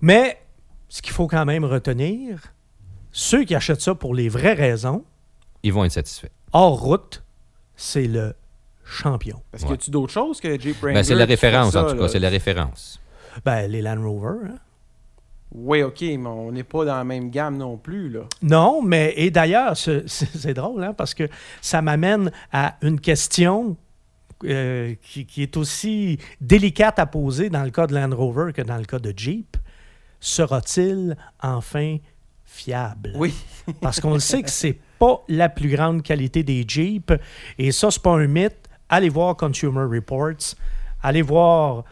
Mais, 0.00 0.40
ce 0.88 1.02
qu'il 1.02 1.12
faut 1.12 1.26
quand 1.26 1.44
même 1.44 1.64
retenir, 1.64 2.40
ceux 3.12 3.44
qui 3.44 3.54
achètent 3.54 3.82
ça 3.82 3.94
pour 3.94 4.14
les 4.14 4.28
vraies 4.28 4.54
raisons, 4.54 5.04
Ils 5.62 5.72
vont 5.72 5.84
être 5.84 5.92
satisfaits. 5.92 6.30
hors 6.52 6.80
route, 6.80 7.22
c'est 7.76 8.06
le 8.06 8.34
champion. 8.84 9.42
Parce 9.50 9.62
qu'il 9.64 9.70
y 9.72 9.74
a-tu 9.74 9.90
d'autres 9.90 10.12
choses 10.12 10.40
que 10.40 10.58
Jeep 10.58 10.76
Wrangler 10.80 10.94
Ben, 10.94 11.04
c'est 11.04 11.14
la 11.14 11.26
référence, 11.26 11.72
ça, 11.74 11.84
en 11.84 11.90
tout 11.90 11.98
cas, 11.98 12.08
c'est 12.08 12.18
la 12.18 12.30
référence. 12.30 13.00
Ben, 13.44 13.70
les 13.70 13.82
Land 13.82 14.02
Rover. 14.02 14.46
hein. 14.48 14.54
Oui, 15.52 15.82
OK, 15.82 16.00
mais 16.02 16.26
on 16.28 16.52
n'est 16.52 16.62
pas 16.62 16.84
dans 16.84 16.96
la 16.96 17.02
même 17.04 17.28
gamme 17.30 17.56
non 17.56 17.76
plus. 17.76 18.08
là. 18.08 18.20
Non, 18.40 18.82
mais 18.82 19.12
et 19.16 19.30
d'ailleurs, 19.32 19.76
ce- 19.76 20.02
c'est 20.06 20.26
c'est 20.36 20.54
drôle, 20.54 20.84
hein, 20.84 20.94
parce 20.94 21.12
que 21.14 21.28
ça 21.60 21.82
m'amène 21.82 22.30
à 22.52 22.76
une 22.82 23.00
question 23.00 23.76
euh, 24.44 24.94
qui, 25.02 25.26
qui 25.26 25.42
est 25.42 25.56
aussi 25.56 26.18
délicate 26.40 26.98
à 27.00 27.06
poser 27.06 27.50
dans 27.50 27.64
le 27.64 27.70
cas 27.70 27.86
de 27.88 27.94
Land 27.94 28.14
Rover 28.14 28.52
que 28.52 28.62
dans 28.62 28.76
le 28.78 28.84
cas 28.84 28.98
de 29.00 29.12
Jeep. 29.16 29.56
Sera-t-il 30.20 31.16
enfin 31.42 31.96
fiable? 32.44 33.12
Oui. 33.16 33.34
Parce 33.80 34.00
qu'on 34.00 34.14
le 34.14 34.20
sait 34.20 34.42
que 34.42 34.50
c'est 34.50 34.78
pas 34.98 35.22
la 35.28 35.48
plus 35.48 35.70
grande 35.70 36.02
qualité 36.02 36.42
des 36.42 36.64
Jeeps. 36.66 37.12
Et 37.58 37.72
ça, 37.72 37.90
c'est 37.90 38.02
pas 38.02 38.12
un 38.12 38.26
mythe. 38.26 38.68
Allez 38.88 39.08
voir 39.08 39.36
Consumer 39.36 39.84
Reports. 39.84 40.54
Allez 41.02 41.22
voir 41.22 41.84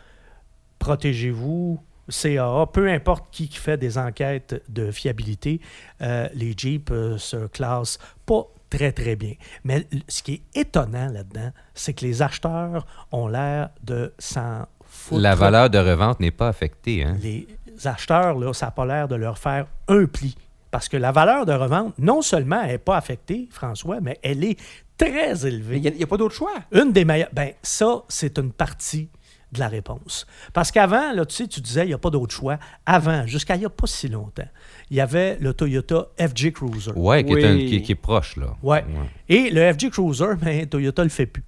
Protégez-vous, 0.79 1.81
CAA, 2.11 2.67
peu 2.73 2.89
importe 2.89 3.27
qui, 3.31 3.49
qui 3.49 3.59
fait 3.59 3.77
des 3.77 3.99
enquêtes 3.99 4.63
de 4.69 4.91
fiabilité, 4.91 5.61
euh, 6.03 6.29
les 6.35 6.55
Jeeps 6.57 6.91
euh, 6.91 7.19
se 7.19 7.47
classent 7.49 7.99
pas 8.27 8.47
très, 8.71 8.93
très 8.93 9.17
bien. 9.17 9.35
Mais 9.65 9.87
ce 10.09 10.23
qui 10.23 10.35
est 10.35 10.61
étonnant 10.61 11.11
là-dedans, 11.11 11.51
c'est 11.75 11.95
que 11.95 12.05
les 12.05 12.23
acheteurs 12.23 12.87
ont 13.13 13.29
l'air 13.29 13.71
de 13.83 14.13
s'en 14.19 14.67
foutre. 14.85 15.21
La 15.21 15.35
valeur 15.35 15.71
de 15.71 15.79
revente 15.79 16.21
n'est 16.21 16.31
pas 16.31 16.49
affectée. 16.49 17.05
Hein? 17.05 17.17
Les 17.23 17.47
acheteurs, 17.85 18.39
là, 18.39 18.53
ça 18.53 18.67
n'a 18.67 18.73
pas 18.73 18.87
l'air 18.87 19.09
de 19.09 19.15
leur 19.15 19.39
faire 19.39 19.67
un 19.89 20.07
pli. 20.07 20.37
Parce 20.71 20.89
que 20.89 20.99
la 20.99 21.13
valeur 21.13 21.47
de 21.47 21.53
revente, 21.53 21.95
non 21.99 22.21
seulement 22.21 22.61
elle 22.63 22.73
n'est 22.73 22.79
pas 22.79 22.97
affectée, 22.97 23.49
François, 23.51 24.01
mais 24.03 24.19
elle 24.23 24.45
est 24.45 24.59
très 24.99 25.47
élevée. 25.47 25.79
il 25.79 25.95
n'y 25.95 26.03
a, 26.03 26.07
pas 26.07 26.19
d'autre 26.19 26.35
choix. 26.35 26.53
Une 26.73 26.93
des 26.93 27.07
meilleures. 27.07 27.31
Ben, 27.33 27.53
ça, 27.63 28.03
c'est 28.09 28.39
une 28.39 28.53
partie 28.53 29.09
de 29.53 29.61
la 29.61 29.69
réponse. 29.69 30.27
Parce 30.53 30.71
qu'avant, 30.71 31.13
là, 31.13 31.25
tu 31.25 31.35
sais, 31.35 31.47
tu 31.49 31.61
disais, 31.61 31.85
il 31.85 31.89
n'y 31.89 31.95
a 31.95 31.99
pas 31.99 32.11
d'autre 32.11 32.35
choix. 32.35 32.59
Avant, 32.85 33.27
jusqu'à 33.27 33.55
il 33.57 33.61
n'y 33.61 33.65
a 33.65 33.71
pas 33.71 33.87
si 33.87 34.09
longtemps, 34.09 34.49
il 34.91 34.97
y 34.97 35.01
avait 35.01 35.39
le 35.41 35.55
Toyota 35.55 36.09
FJ 36.19 36.53
Cruiser. 36.53 36.93
Ouais, 36.95 37.25
qui, 37.25 37.33
est 37.33 37.35
Oui. 37.37 37.45
un- 37.45 37.57
qui- 37.57 37.83
qui 37.83 37.93
est 37.93 37.95
proche, 37.95 38.37
là. 38.37 38.55
Ouais. 38.63 38.85
Et 39.29 39.51
le 39.51 39.73
FJ 39.73 39.91
Cruiser, 39.91 40.35
ben, 40.43 40.67
Toyota 40.67 41.03
le 41.03 41.09
fait 41.09 41.27
plus. 41.27 41.45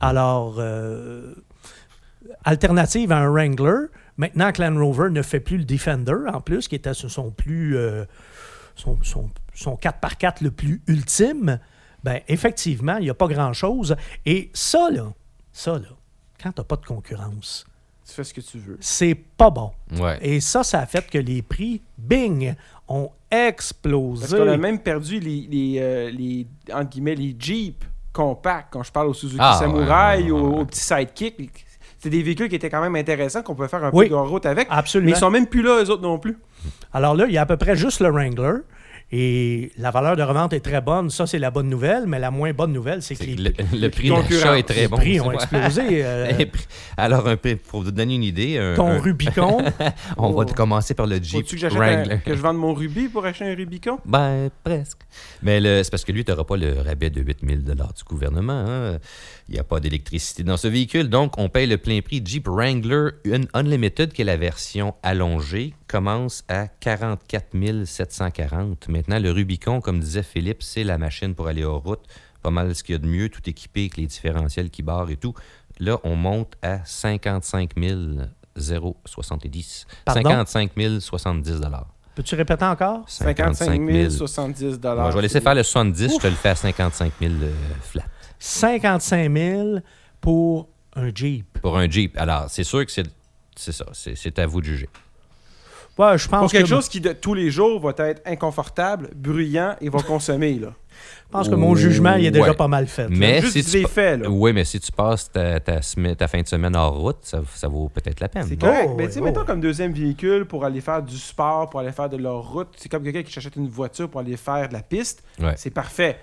Alors, 0.00 0.56
euh, 0.58 1.34
alternative 2.44 3.12
à 3.12 3.18
un 3.18 3.28
Wrangler, 3.30 3.86
maintenant 4.16 4.52
que 4.52 4.62
Land 4.62 4.76
Rover 4.82 5.10
ne 5.10 5.22
fait 5.22 5.40
plus 5.40 5.58
le 5.58 5.64
Defender, 5.64 6.16
en 6.32 6.40
plus, 6.40 6.68
qui 6.68 6.74
était 6.74 6.94
sur 6.94 7.10
son 7.10 7.30
plus, 7.30 7.76
euh, 7.76 8.04
son, 8.76 8.98
son, 9.02 9.30
son 9.54 9.76
4x4 9.76 10.42
le 10.42 10.50
plus 10.50 10.82
ultime, 10.86 11.58
ben 12.04 12.20
effectivement, 12.28 12.96
il 12.96 13.04
n'y 13.04 13.10
a 13.10 13.14
pas 13.14 13.28
grand-chose. 13.28 13.94
Et 14.26 14.50
ça, 14.54 14.90
là, 14.90 15.12
ça, 15.52 15.74
là, 15.74 15.88
quand 16.42 16.52
tu 16.52 16.60
n'as 16.60 16.64
pas 16.64 16.76
de 16.76 16.84
concurrence, 16.86 17.64
Tu 18.06 18.12
fais 18.14 18.24
ce 18.24 18.34
que 18.34 18.40
tu 18.40 18.58
veux. 18.58 18.76
c'est 18.80 19.14
pas 19.14 19.50
bon. 19.50 19.70
Ouais. 19.98 20.18
Et 20.22 20.40
ça, 20.40 20.62
ça 20.64 20.80
a 20.80 20.86
fait 20.86 21.08
que 21.10 21.18
les 21.18 21.42
prix, 21.42 21.80
bing, 21.98 22.54
ont 22.88 23.10
explosé. 23.30 24.22
Parce 24.28 24.34
qu'on 24.42 24.48
a 24.50 24.56
même 24.56 24.78
perdu 24.80 25.20
les, 25.20 25.46
les, 25.50 25.76
euh, 25.80 26.10
les, 26.10 26.46
entre 26.72 26.90
guillemets, 26.90 27.14
les 27.14 27.34
Jeep 27.38 27.84
compacts. 28.12 28.68
Quand 28.72 28.82
je 28.82 28.92
parle 28.92 29.08
au 29.08 29.14
Suzuki 29.14 29.40
Ah, 29.42 29.56
Samurai, 29.58 30.18
ouais, 30.18 30.24
ouais, 30.24 30.30
au, 30.30 30.50
ouais. 30.50 30.60
au 30.60 30.64
petit 30.66 30.80
Sidekick, 30.80 31.64
c'est 31.98 32.10
des 32.10 32.22
véhicules 32.22 32.48
qui 32.48 32.56
étaient 32.56 32.68
quand 32.70 32.82
même 32.82 32.96
intéressants, 32.96 33.42
qu'on 33.42 33.54
pouvait 33.54 33.68
faire 33.68 33.84
un 33.84 33.90
Oui. 33.92 34.06
peu 34.06 34.10
de 34.10 34.14
route 34.16 34.44
avec. 34.46 34.66
Absolument. 34.70 35.10
Mais 35.10 35.16
ils 35.16 35.20
sont 35.20 35.30
même 35.30 35.46
plus 35.46 35.62
là, 35.62 35.82
eux 35.82 35.88
autres 35.90 36.02
non 36.02 36.18
plus. 36.18 36.36
Alors 36.92 37.14
là, 37.14 37.24
il 37.26 37.32
y 37.32 37.38
a 37.38 37.42
à 37.42 37.46
peu 37.46 37.56
près 37.56 37.76
juste 37.76 38.00
le 38.00 38.10
Wrangler. 38.10 38.58
Et 39.14 39.70
la 39.76 39.90
valeur 39.90 40.16
de 40.16 40.22
revente 40.22 40.54
est 40.54 40.60
très 40.60 40.80
bonne. 40.80 41.10
Ça, 41.10 41.26
c'est 41.26 41.38
la 41.38 41.50
bonne 41.50 41.68
nouvelle. 41.68 42.04
Mais 42.06 42.18
la 42.18 42.30
moins 42.30 42.52
bonne 42.52 42.72
nouvelle, 42.72 43.02
c'est 43.02 43.14
que 43.14 43.24
les, 43.24 43.34
le, 43.36 43.52
le 43.78 43.88
prix 43.90 44.08
d'achat 44.08 44.58
est 44.58 44.62
très 44.62 44.80
les 44.82 44.88
bon. 44.88 44.96
prix 44.96 45.20
ont 45.20 45.30
explosé. 45.32 45.82
euh, 46.02 46.32
Les 46.38 46.46
prix- 46.46 46.66
Alors, 46.96 47.28
un 47.28 47.36
pour 47.36 47.82
vous 47.82 47.90
donner 47.90 48.14
une 48.14 48.22
idée, 48.22 48.56
un- 48.58 48.74
ton 48.74 48.88
un- 48.88 48.98
Rubicon, 49.00 49.58
on 50.16 50.30
va 50.32 50.44
Oh. 50.48 50.54
commencer 50.54 50.94
par 50.94 51.06
le 51.06 51.16
Jeep 51.16 51.42
Faut-tu 51.42 51.56
que 51.56 51.60
j'achète 51.60 51.78
un- 51.78 51.96
Wrangler. 51.96 52.18
que 52.24 52.34
je 52.34 52.40
vende 52.40 52.56
mon 52.56 52.72
Ruby 52.72 53.08
pour 53.08 53.24
acheter 53.26 53.44
un 53.44 53.54
Rubicon? 53.54 53.98
Ben, 54.06 54.48
presque. 54.64 54.98
Mais 55.42 55.60
le- 55.60 55.82
c'est 55.82 55.90
parce 55.90 56.04
que 56.04 56.12
lui, 56.12 56.24
tu 56.24 56.30
n'auras 56.30 56.44
pas 56.44 56.56
le 56.56 56.80
rabais 56.80 57.10
de 57.10 57.20
8000 57.20 57.64
du 57.64 57.74
gouvernement. 58.08 58.64
hein. 58.66 58.98
Il 59.48 59.54
n'y 59.54 59.60
a 59.60 59.64
pas 59.64 59.78
d'électricité 59.80 60.42
dans 60.42 60.56
ce 60.56 60.68
véhicule. 60.68 61.10
Donc, 61.10 61.36
on 61.36 61.50
paye 61.50 61.66
le 61.66 61.76
plein 61.76 62.00
prix. 62.00 62.22
Jeep 62.24 62.48
Wrangler 62.48 63.10
Un- 63.30 63.42
Unlimited, 63.52 64.12
qui 64.14 64.22
est 64.22 64.24
la 64.24 64.36
version 64.38 64.94
allongée, 65.02 65.74
commence 65.92 66.42
à 66.48 66.68
44 66.68 67.84
740. 67.84 68.88
Maintenant, 68.88 69.18
le 69.18 69.30
Rubicon, 69.30 69.82
comme 69.82 70.00
disait 70.00 70.22
Philippe, 70.22 70.62
c'est 70.62 70.84
la 70.84 70.96
machine 70.96 71.34
pour 71.34 71.48
aller 71.48 71.64
aux 71.64 71.78
routes. 71.78 72.06
Pas 72.42 72.50
mal 72.50 72.74
ce 72.74 72.82
qu'il 72.82 72.94
y 72.94 72.96
a 72.96 72.98
de 72.98 73.06
mieux, 73.06 73.28
tout 73.28 73.46
équipé 73.46 73.82
avec 73.82 73.98
les 73.98 74.06
différentiels 74.06 74.70
qui 74.70 74.82
barrent 74.82 75.10
et 75.10 75.18
tout. 75.18 75.34
Là, 75.78 75.98
on 76.02 76.16
monte 76.16 76.54
à 76.62 76.82
55 76.82 77.72
070. 78.56 79.86
Pardon? 80.06 80.30
55 80.46 80.72
070 81.00 81.60
peux-tu 82.14 82.34
répéter 82.34 82.64
encore? 82.64 83.04
55 83.06 83.90
000, 83.90 84.10
70 84.10 84.62
Ouais, 84.62 84.78
je 84.82 85.16
vais 85.16 85.22
laisser 85.22 85.40
faire 85.40 85.54
le 85.54 85.62
70, 85.62 86.14
je 86.14 86.18
te 86.18 86.26
le 86.26 86.34
fais 86.34 86.50
à 86.50 86.54
55 86.54 87.12
000 87.20 87.32
euh, 87.32 87.52
flat. 87.80 88.04
55 88.38 89.32
000 89.34 89.78
pour 90.20 90.68
un 90.94 91.10
Jeep. 91.14 91.58
Pour 91.60 91.78
un 91.78 91.88
Jeep. 91.88 92.16
Alors, 92.18 92.46
c'est 92.48 92.64
sûr 92.64 92.84
que 92.84 92.92
c'est 92.92 93.06
c'est 93.56 93.72
ça. 93.72 93.86
C'est 93.92 94.14
c'est 94.14 94.38
à 94.38 94.46
vous 94.46 94.60
de 94.60 94.66
juger. 94.66 94.88
Ouais, 95.98 96.16
je 96.16 96.26
pense 96.28 96.40
Pour 96.40 96.50
quelque 96.50 96.62
que, 96.62 96.68
chose 96.68 96.88
qui, 96.88 97.00
de 97.00 97.12
tous 97.12 97.34
les 97.34 97.50
jours, 97.50 97.78
va 97.80 97.92
être 98.06 98.22
inconfortable, 98.26 99.10
bruyant 99.14 99.76
et 99.80 99.88
va 99.90 100.00
consommer. 100.06 100.54
Là. 100.54 100.68
je 101.26 101.30
pense 101.30 101.48
que 101.48 101.54
mon 101.54 101.74
jugement 101.74 102.14
il 102.14 102.26
est 102.26 102.30
déjà 102.30 102.48
Ouais. 102.50 102.54
pas 102.56 102.68
mal 102.68 102.86
fait. 102.86 103.02
là. 103.04 103.08
Mais 103.10 103.40
Juste 103.42 103.52
si 103.52 103.64
tu, 103.64 103.82
des 103.82 103.88
faits, 103.88 104.20
là. 104.22 104.30
oui, 104.30 104.52
mais 104.54 104.64
si 104.64 104.80
tu 104.80 104.90
passes 104.90 105.30
ta, 105.30 105.60
ta, 105.60 105.82
semaine- 105.82 106.16
ta 106.16 106.28
fin 106.28 106.40
de 106.40 106.46
semaine 106.46 106.74
hors 106.76 106.96
route, 106.98 107.18
ça, 107.22 107.40
ça 107.54 107.68
vaut 107.68 107.88
peut-être 107.90 108.20
la 108.20 108.28
peine. 108.28 108.46
C'est 108.48 108.56
correct. 108.56 108.88
Oh, 108.90 108.94
mais 108.96 109.06
tu 109.08 109.12
sais, 109.14 109.20
oh, 109.20 109.24
mettons 109.24 109.40
ouais. 109.40 109.46
comme 109.46 109.60
deuxième 109.60 109.92
véhicule 109.92 110.46
pour 110.46 110.64
aller 110.64 110.80
faire 110.80 111.02
du 111.02 111.16
sport, 111.18 111.68
pour 111.68 111.80
aller 111.80 111.92
faire 111.92 112.08
de 112.08 112.16
leur 112.16 112.52
route. 112.52 112.68
C'est 112.76 112.88
comme 112.88 113.02
quelqu'un 113.02 113.22
qui 113.22 113.32
s'achète 113.32 113.56
une 113.56 113.68
voiture 113.68 114.08
pour 114.08 114.20
aller 114.20 114.36
faire 114.38 114.68
de 114.68 114.72
la 114.72 114.82
piste. 114.82 115.22
Ouais. 115.40 115.54
C'est 115.56 115.70
parfait. 115.70 116.18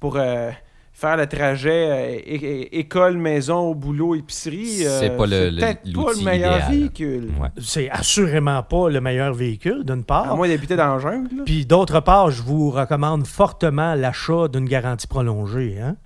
Pour 0.00 0.16
euh, 0.16 0.50
faire 0.92 1.16
le 1.16 1.26
trajet 1.26 1.70
euh, 1.90 2.20
é- 2.24 2.44
é- 2.44 2.78
école, 2.78 3.16
maison, 3.16 3.58
au 3.70 3.74
boulot, 3.74 4.14
épicerie, 4.14 4.86
euh, 4.86 5.00
C'est 5.00 5.16
pas 5.16 5.26
le- 5.26 5.50
le- 5.50 5.56
peut-être 5.60 5.82
pas 5.84 5.90
l'outil 5.90 6.18
le 6.20 6.24
meilleur 6.24 6.56
idéal. 6.56 6.70
véhicule. 6.70 7.30
Ouais. 7.40 7.48
C'est 7.60 7.90
assurément 7.90 8.62
pas 8.62 8.88
le 8.90 9.00
meilleur 9.00 9.32
véhicule, 9.34 9.84
d'une 9.84 10.00
À 10.00 10.04
part. 10.04 10.36
moins 10.36 10.48
d'habiter 10.48 10.76
dans 10.76 10.94
la 10.94 10.98
jungle. 11.00 11.44
Puis 11.44 11.66
d'autre 11.66 12.00
part, 12.00 12.30
je 12.30 12.42
vous 12.42 12.70
recommande 12.70 13.26
fortement 13.26 13.94
l'achat 13.94 14.48
d'une 14.48 14.66
garantie 14.66 15.06
prolongée. 15.06 15.80
Hein? 15.80 15.96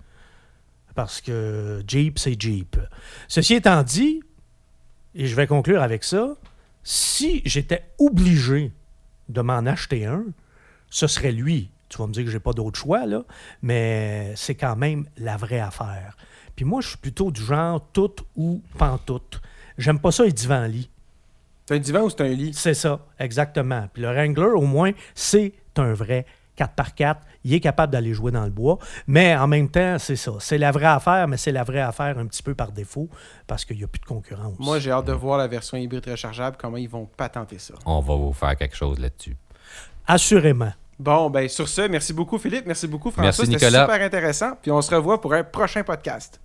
Parce 0.95 1.21
que 1.21 1.83
Jeep, 1.87 2.19
c'est 2.19 2.41
Jeep. 2.41 2.79
Ceci 3.29 3.55
étant 3.55 3.83
dit, 3.83 4.21
et 5.15 5.27
je 5.27 5.35
vais 5.37 5.47
conclure 5.47 5.83
avec 5.83 6.05
ça, 6.05 6.37
si 6.83 7.43
j'étais 7.45 7.83
obligé 7.99 8.73
de 9.29 9.41
m'en 9.43 9.67
acheter 9.67 10.07
un, 10.07 10.25
ce 10.89 11.07
serait 11.07 11.33
lui. 11.33 11.71
Tu 11.89 11.99
vas 11.99 12.07
me 12.07 12.13
dire 12.13 12.25
que 12.25 12.31
j'ai 12.31 12.41
pas 12.41 12.53
d'autre 12.53 12.79
choix, 12.79 13.07
là, 13.07 13.23
mais 13.63 14.33
c'est 14.37 14.55
quand 14.55 14.77
même 14.77 15.07
la 15.17 15.37
vraie 15.37 15.61
affaire. 15.61 16.17
Puis 16.57 16.65
moi, 16.65 16.81
je 16.81 16.89
suis 16.89 16.99
plutôt 16.99 17.31
du 17.31 17.43
genre 17.43 17.87
tout 17.93 18.15
ou 18.35 18.63
pantoute. 18.79 19.41
J'aime 19.79 19.99
pas 19.99 20.11
ça 20.11 20.25
les 20.25 20.33
divans-lits. 20.33 20.91
C'est 21.67 21.75
un 21.75 21.79
divan 21.79 22.03
ou 22.03 22.11
c'est 22.11 22.21
un 22.21 22.29
lit? 22.29 22.55
C'est 22.55 22.75
ça, 22.75 23.01
exactement. 23.19 23.89
Puis 23.93 24.03
le 24.03 24.09
Wrangler, 24.09 24.53
au 24.55 24.63
moins, 24.63 24.93
c'est 25.15 25.53
un 25.77 25.93
vrai 25.93 26.25
4x4. 26.57 27.17
Il 27.45 27.55
est 27.55 27.61
capable 27.61 27.93
d'aller 27.93 28.15
jouer 28.15 28.33
dans 28.33 28.45
le 28.45 28.51
bois. 28.51 28.79
Mais 29.07 29.37
en 29.37 29.47
même 29.47 29.69
temps, 29.69 29.99
c'est 29.99 30.17
ça. 30.17 30.33
C'est 30.41 30.59
la 30.59 30.71
vraie 30.71 30.87
affaire, 30.87 31.29
mais 31.29 31.37
c'est 31.37 31.53
la 31.53 31.65
vraie 31.65 31.81
affaire 31.81 32.19
un 32.19 32.27
petit 32.27 32.43
peu 32.43 32.55
par 32.55 32.73
défaut 32.73 33.09
parce 33.47 33.65
qu'il 33.65 33.77
n'y 33.77 33.85
a 33.85 33.89
plus 33.89 34.01
de 34.01 34.07
concurrence. 34.07 34.59
Moi, 34.59 34.79
j'ai 34.79 34.91
hâte 34.91 35.07
de 35.07 35.13
voir 35.13 35.39
la 35.39 35.47
version 35.47 35.77
hybride 35.77 36.07
rechargeable, 36.09 36.57
comment 36.59 36.77
ils 36.77 36.89
vont 36.89 37.07
patenter 37.17 37.59
ça. 37.59 37.75
On 37.85 38.01
va 38.01 38.15
vous 38.15 38.33
faire 38.33 38.57
quelque 38.57 38.77
chose 38.77 38.99
là-dessus. 38.99 39.37
Assurément. 40.07 40.73
Bon, 40.99 41.29
ben 41.29 41.49
sur 41.49 41.69
ce, 41.69 41.83
merci 41.83 42.13
beaucoup 42.13 42.39
Philippe, 42.39 42.67
merci 42.67 42.87
beaucoup 42.87 43.11
François, 43.11 43.45
c'était 43.45 43.59
super 43.59 44.01
intéressant, 44.03 44.53
puis 44.61 44.71
on 44.71 44.81
se 44.81 44.95
revoit 44.95 45.21
pour 45.21 45.35
un 45.35 45.45
prochain 45.45 45.83
podcast. 45.83 46.41